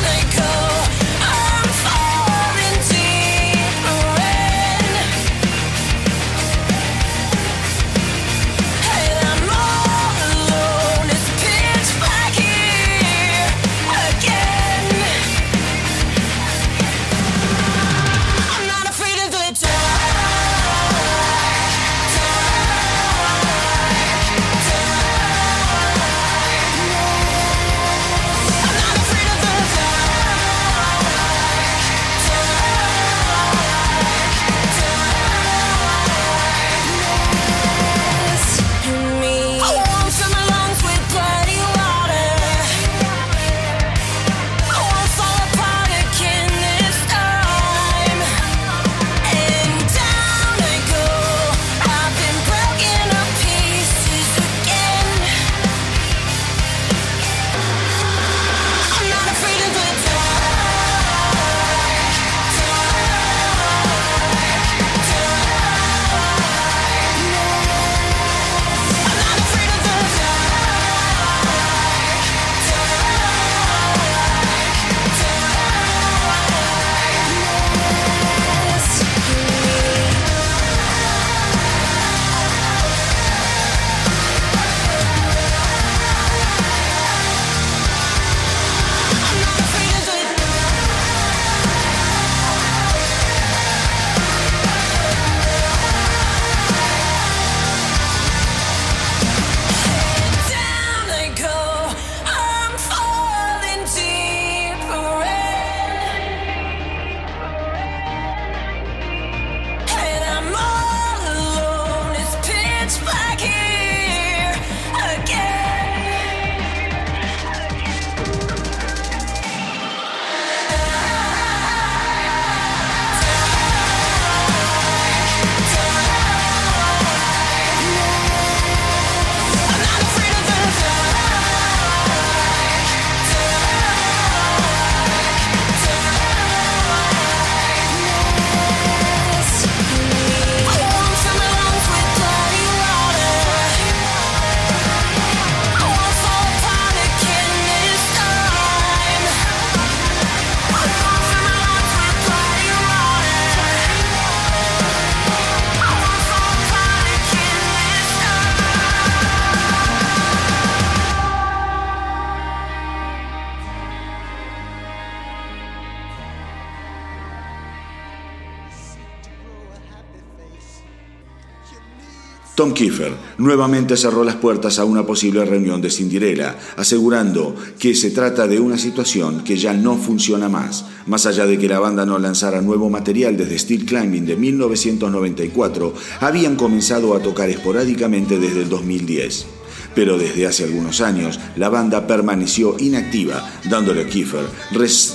Kiefer 172.75 173.13
nuevamente 173.39 173.97
cerró 173.97 174.25
las 174.25 174.37
puertas 174.37 174.79
a 174.79 174.85
una 174.85 175.07
posible 175.07 175.45
reunión 175.45 175.81
de 175.81 175.91
Cinderella, 175.91 176.57
asegurando 176.77 177.55
que 177.79 177.95
se 177.95 178.11
trata 178.11 178.47
de 178.47 178.61
una 178.61 178.79
situación 178.79 179.43
que 179.45 179.57
ya 179.57 179.73
no 179.73 179.97
funciona 179.97 180.49
más. 180.49 180.85
Más 181.07 181.27
allá 181.27 181.47
de 181.47 181.59
que 181.59 181.69
la 181.69 181.79
banda 181.79 182.07
no 182.07 182.19
lanzara 182.19 182.63
nuevo 182.63 182.91
material 182.91 183.37
desde 183.37 183.59
Steel 183.59 183.85
Climbing 183.85 184.27
de 184.27 184.37
1994, 184.37 185.95
habían 186.21 186.57
comenzado 186.57 187.15
a 187.15 187.21
tocar 187.21 187.51
esporádicamente 187.51 188.39
desde 188.39 188.63
el 188.63 188.69
2010. 188.69 189.47
Pero 189.95 190.19
desde 190.19 190.47
hace 190.47 190.65
algunos 190.65 191.01
años 191.01 191.39
la 191.57 191.69
banda 191.69 192.07
permaneció 192.07 192.77
inactiva, 192.79 193.51
dándole 193.69 194.03
a 194.03 194.07
Kiefer 194.07 194.45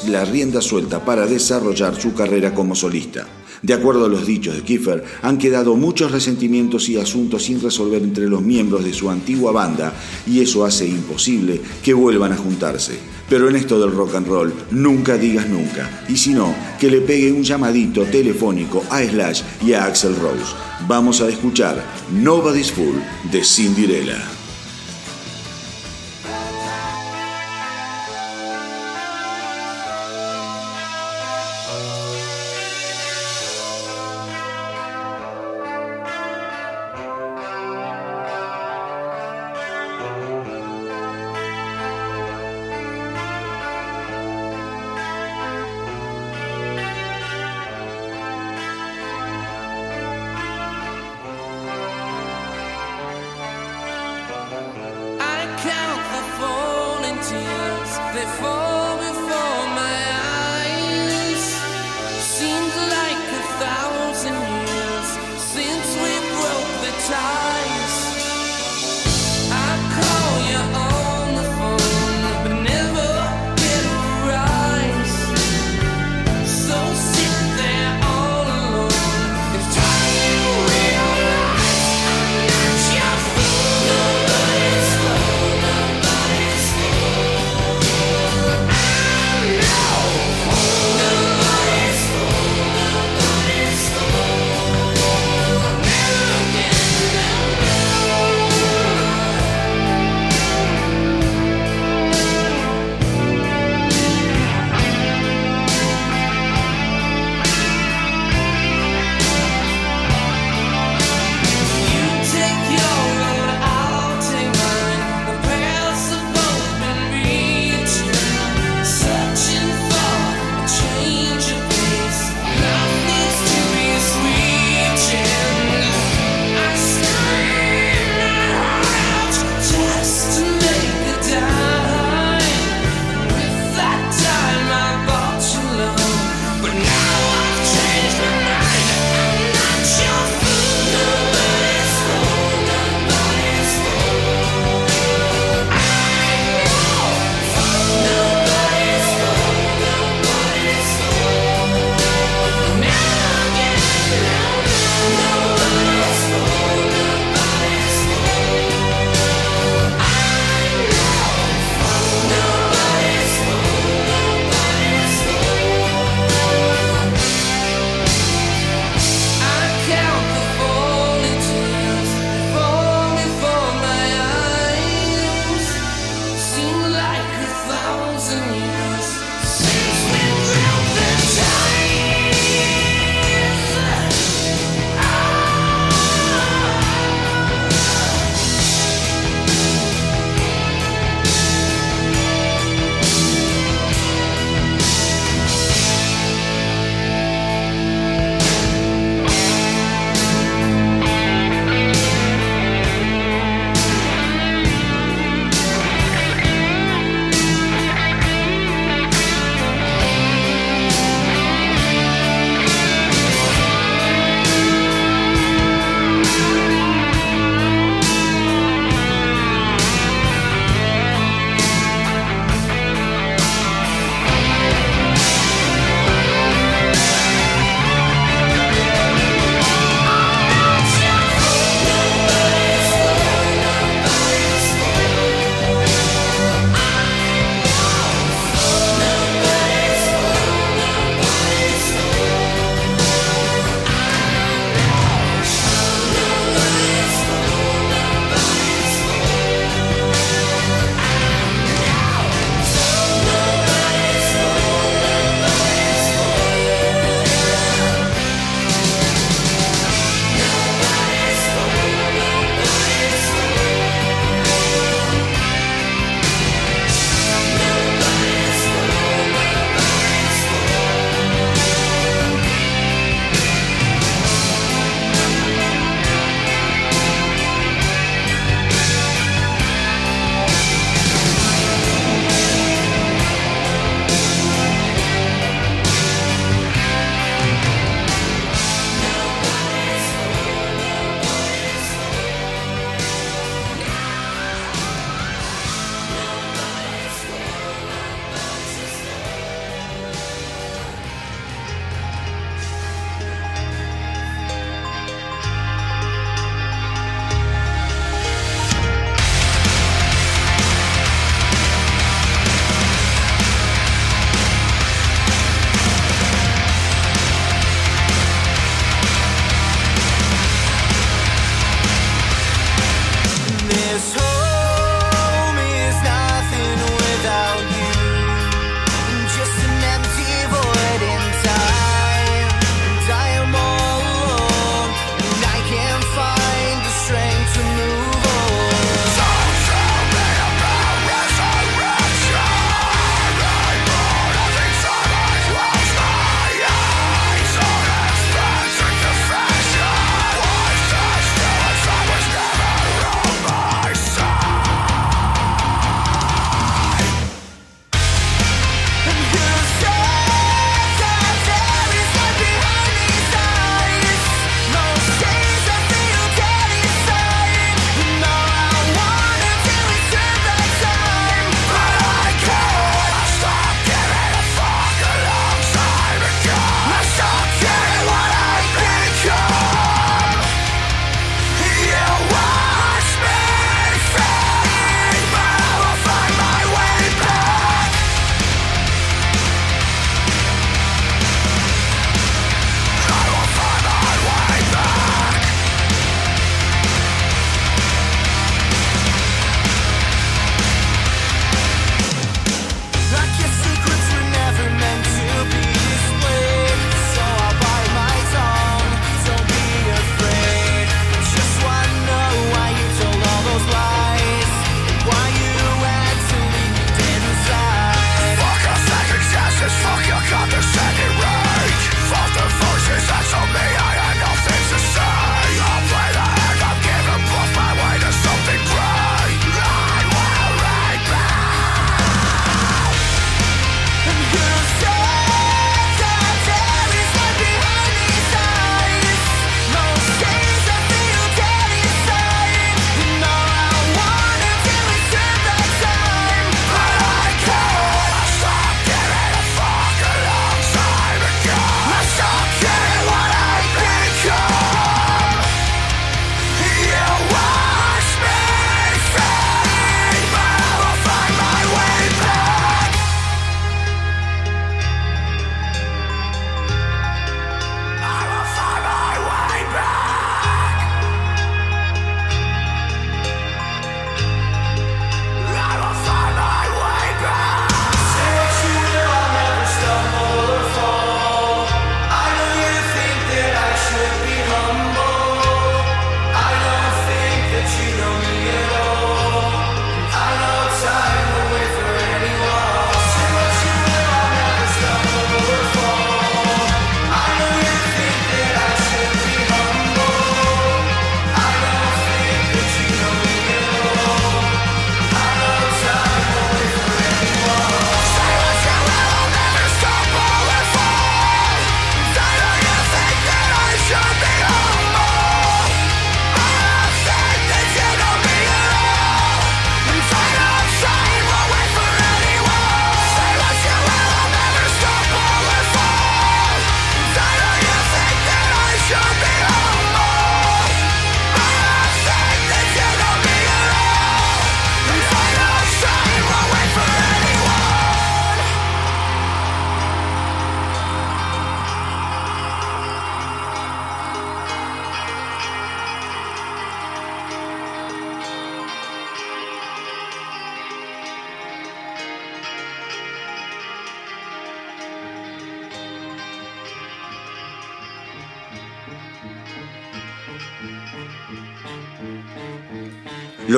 la 0.10 0.26
rienda 0.26 0.62
suelta 0.62 1.04
para 1.04 1.26
desarrollar 1.26 2.00
su 2.00 2.14
carrera 2.14 2.54
como 2.54 2.76
solista. 2.76 3.28
De 3.62 3.74
acuerdo 3.74 4.06
a 4.06 4.10
los 4.10 4.26
dichos 4.26 4.56
de 4.56 4.62
Kiefer, 4.62 5.04
han 5.22 5.38
quedado 5.38 5.76
muchos 5.76 6.12
resentimientos 6.12 6.90
y 6.90 6.98
asuntos 6.98 7.44
sin 7.44 7.62
resolver 7.62 8.04
entre 8.04 8.28
los 8.28 8.42
miembros 8.42 8.84
de 8.84 8.94
su 8.94 9.10
antigua 9.10 9.52
banda 9.52 9.94
y 10.26 10.42
eso 10.42 10.66
hace 10.66 10.88
imposible 10.88 11.62
que 11.84 11.94
vuelvan 11.94 12.34
a 12.34 12.38
juntarse. 12.38 13.00
Pero 13.30 13.50
en 13.50 13.56
esto 13.56 13.80
del 13.80 13.92
rock 13.92 14.16
and 14.16 14.28
roll, 14.28 14.54
nunca 14.72 15.18
digas 15.18 15.50
nunca, 15.50 16.06
y 16.08 16.16
si 16.16 16.34
no, 16.34 16.56
que 16.80 16.90
le 16.90 17.02
pegue 17.02 17.32
un 17.32 17.44
llamadito 17.44 18.04
telefónico 18.04 18.84
a 18.90 19.04
Slash 19.04 19.42
y 19.66 19.74
a 19.74 19.86
Axel 19.86 20.16
Rose. 20.16 20.54
Vamos 20.88 21.20
a 21.20 21.28
escuchar 21.28 21.84
Nobody's 22.12 22.72
Fool 22.72 23.02
de 23.32 23.44
Cinderella. 23.44 24.37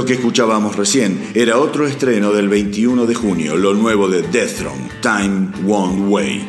Que 0.09 0.15
escuchábamos 0.15 0.75
recién 0.75 1.21
era 1.35 1.59
otro 1.59 1.85
estreno 1.85 2.31
del 2.31 2.49
21 2.49 3.05
de 3.05 3.13
junio, 3.13 3.55
lo 3.55 3.75
nuevo 3.75 4.09
de 4.09 4.23
Death 4.23 4.55
Throne, 4.57 4.89
Time 5.03 5.51
Won't 5.63 6.09
Wait. 6.09 6.47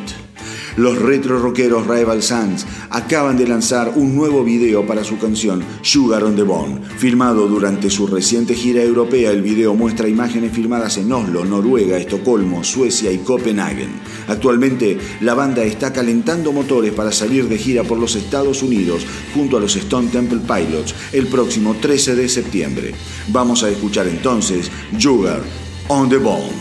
Los 0.77 0.97
retro 0.97 1.37
rockeros 1.37 1.85
Rival 1.85 2.23
Sons 2.23 2.65
acaban 2.91 3.37
de 3.37 3.47
lanzar 3.47 3.93
un 3.95 4.15
nuevo 4.15 4.43
video 4.43 4.85
para 4.85 5.03
su 5.03 5.17
canción 5.17 5.63
Sugar 5.81 6.23
on 6.23 6.35
the 6.35 6.43
Bone. 6.43 6.81
Filmado 6.97 7.47
durante 7.47 7.89
su 7.89 8.05
reciente 8.05 8.53
gira 8.53 8.83
europea, 8.83 9.31
el 9.31 9.41
video 9.41 9.73
muestra 9.73 10.07
imágenes 10.07 10.51
filmadas 10.51 10.97
en 10.97 11.11
Oslo, 11.11 11.45
Noruega, 11.45 11.97
Estocolmo, 11.97 12.63
Suecia 12.63 13.11
y 13.11 13.19
Copenhague. 13.19 13.87
Actualmente, 14.27 14.97
la 15.21 15.33
banda 15.33 15.63
está 15.63 15.93
calentando 15.93 16.51
motores 16.51 16.93
para 16.93 17.11
salir 17.11 17.47
de 17.47 17.57
gira 17.57 17.83
por 17.83 17.97
los 17.97 18.15
Estados 18.15 18.61
Unidos 18.61 19.05
junto 19.33 19.57
a 19.57 19.59
los 19.61 19.75
Stone 19.75 20.09
Temple 20.09 20.39
Pilots 20.39 20.93
el 21.13 21.27
próximo 21.27 21.75
13 21.75 22.15
de 22.15 22.29
septiembre. 22.29 22.93
Vamos 23.29 23.63
a 23.63 23.69
escuchar 23.69 24.07
entonces 24.07 24.69
Sugar 24.97 25.41
on 25.87 26.09
the 26.09 26.17
Bone. 26.17 26.60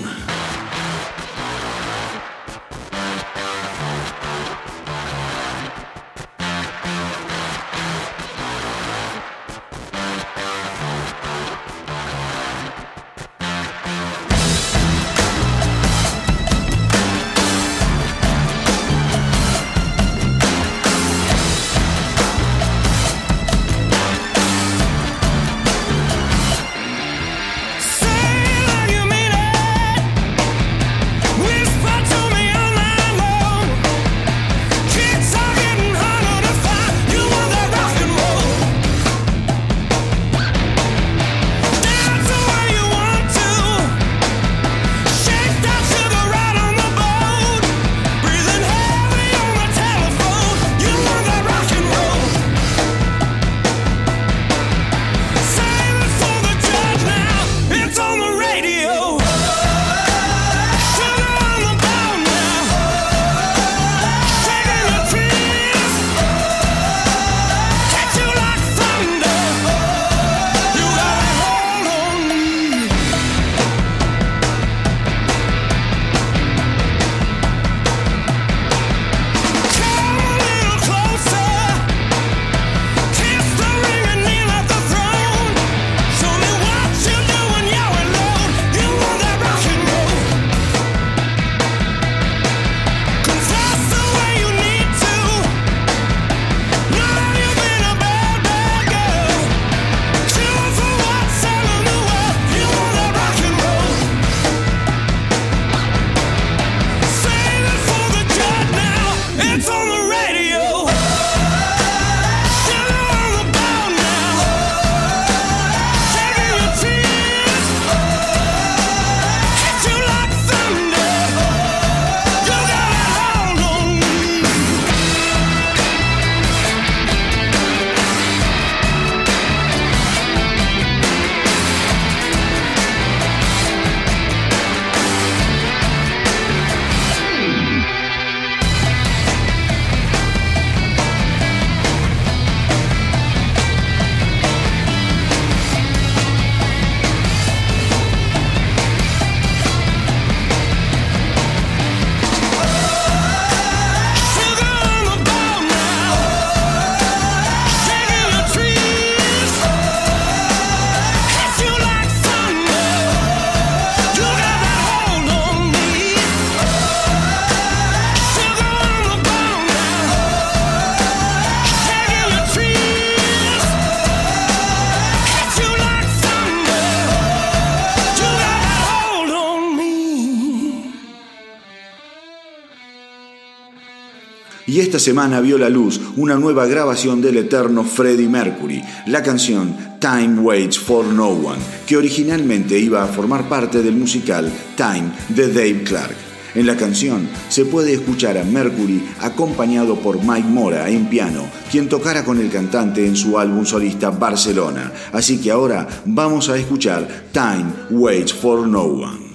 Esta 184.90 184.98
semana 184.98 185.40
vio 185.40 185.56
la 185.56 185.68
luz 185.68 186.00
una 186.16 186.34
nueva 186.34 186.66
grabación 186.66 187.22
del 187.22 187.36
eterno 187.36 187.84
Freddie 187.84 188.28
Mercury, 188.28 188.82
la 189.06 189.22
canción 189.22 189.72
Time 190.00 190.40
Waits 190.40 190.80
for 190.80 191.04
No 191.04 191.28
One, 191.28 191.62
que 191.86 191.96
originalmente 191.96 192.76
iba 192.76 193.04
a 193.04 193.06
formar 193.06 193.48
parte 193.48 193.84
del 193.84 193.94
musical 193.94 194.50
Time 194.76 195.12
de 195.28 195.46
Dave 195.46 195.84
Clark. 195.84 196.16
En 196.56 196.66
la 196.66 196.76
canción 196.76 197.28
se 197.48 197.66
puede 197.66 197.92
escuchar 197.92 198.36
a 198.36 198.42
Mercury 198.42 199.00
acompañado 199.20 199.94
por 199.94 200.18
Mike 200.24 200.48
Mora 200.48 200.88
en 200.88 201.08
piano, 201.08 201.44
quien 201.70 201.88
tocara 201.88 202.24
con 202.24 202.40
el 202.40 202.50
cantante 202.50 203.06
en 203.06 203.14
su 203.14 203.38
álbum 203.38 203.64
solista 203.64 204.10
Barcelona. 204.10 204.90
Así 205.12 205.38
que 205.38 205.52
ahora 205.52 205.86
vamos 206.04 206.48
a 206.48 206.56
escuchar 206.56 207.06
Time 207.30 207.66
Waits 207.90 208.32
for 208.32 208.66
No 208.66 208.82
One. 208.82 209.29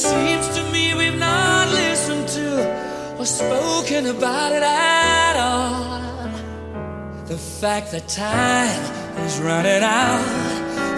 Seems 0.00 0.48
to 0.56 0.62
me 0.72 0.94
we've 0.94 1.18
not 1.18 1.68
listened 1.68 2.26
to 2.26 3.18
or 3.18 3.26
spoken 3.26 4.06
about 4.06 4.52
it 4.52 4.62
at 4.62 5.36
all. 5.36 7.26
The 7.26 7.36
fact 7.36 7.92
that 7.92 8.08
time 8.08 8.82
is 9.26 9.38
running 9.40 9.82
out 9.82 10.24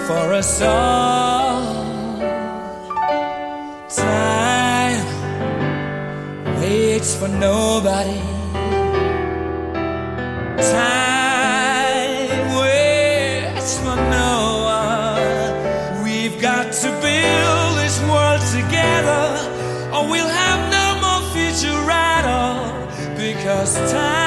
for 0.07 0.33
us 0.33 0.63
all. 0.63 1.83
Time 3.89 5.05
waits 6.61 7.17
for 7.17 7.29
nobody. 7.29 8.21
Time 10.73 11.02
Because 23.63 23.93
time. 23.93 24.22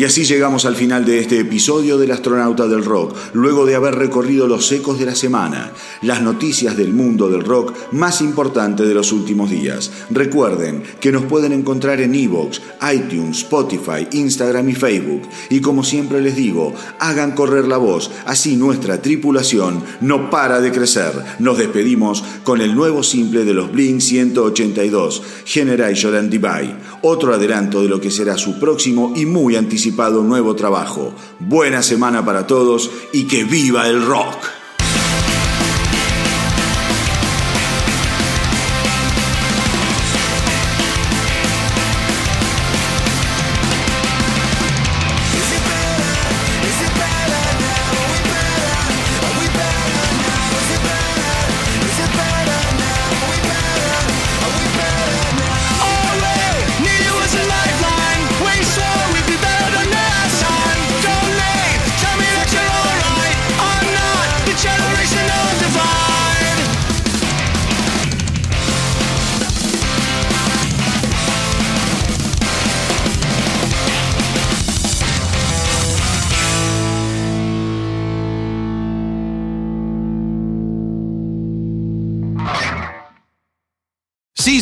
Y 0.00 0.04
así 0.04 0.24
llegamos 0.24 0.64
al 0.64 0.76
final 0.76 1.04
de 1.04 1.18
este 1.18 1.40
episodio 1.40 1.98
del 1.98 2.10
Astronauta 2.10 2.66
del 2.66 2.86
Rock, 2.86 3.14
luego 3.34 3.66
de 3.66 3.74
haber 3.74 3.96
recorrido 3.96 4.46
los 4.46 4.72
ecos 4.72 4.98
de 4.98 5.04
la 5.04 5.14
semana, 5.14 5.72
las 6.02 6.22
noticias 6.22 6.76
del 6.76 6.92
mundo 6.92 7.28
del 7.28 7.44
rock 7.44 7.74
más 7.92 8.20
importante 8.20 8.84
de 8.84 8.94
los 8.94 9.12
últimos 9.12 9.50
días. 9.50 9.90
Recuerden 10.10 10.82
que 11.00 11.12
nos 11.12 11.24
pueden 11.24 11.52
encontrar 11.52 12.00
en 12.00 12.14
Evox, 12.14 12.60
iTunes, 12.92 13.38
Spotify, 13.38 14.06
Instagram 14.12 14.68
y 14.68 14.74
Facebook. 14.74 15.22
Y 15.48 15.60
como 15.60 15.84
siempre 15.84 16.20
les 16.20 16.36
digo, 16.36 16.74
hagan 16.98 17.32
correr 17.32 17.66
la 17.66 17.76
voz, 17.76 18.10
así 18.26 18.56
nuestra 18.56 19.02
tripulación 19.02 19.82
no 20.00 20.30
para 20.30 20.60
de 20.60 20.72
crecer. 20.72 21.12
Nos 21.38 21.58
despedimos 21.58 22.24
con 22.44 22.60
el 22.60 22.74
nuevo 22.74 23.02
simple 23.02 23.44
de 23.44 23.54
los 23.54 23.70
Blink 23.72 24.00
182, 24.00 25.22
Generation 25.44 26.14
and 26.14 26.30
Divide, 26.30 26.76
otro 27.02 27.34
adelanto 27.34 27.82
de 27.82 27.88
lo 27.88 28.00
que 28.00 28.10
será 28.10 28.36
su 28.36 28.58
próximo 28.58 29.12
y 29.16 29.26
muy 29.26 29.56
anticipado 29.56 30.22
nuevo 30.22 30.54
trabajo. 30.54 31.14
Buena 31.38 31.82
semana 31.82 32.24
para 32.24 32.46
todos 32.46 32.90
y 33.12 33.24
que 33.24 33.44
viva 33.44 33.88
el 33.88 34.04
rock. 34.04 34.59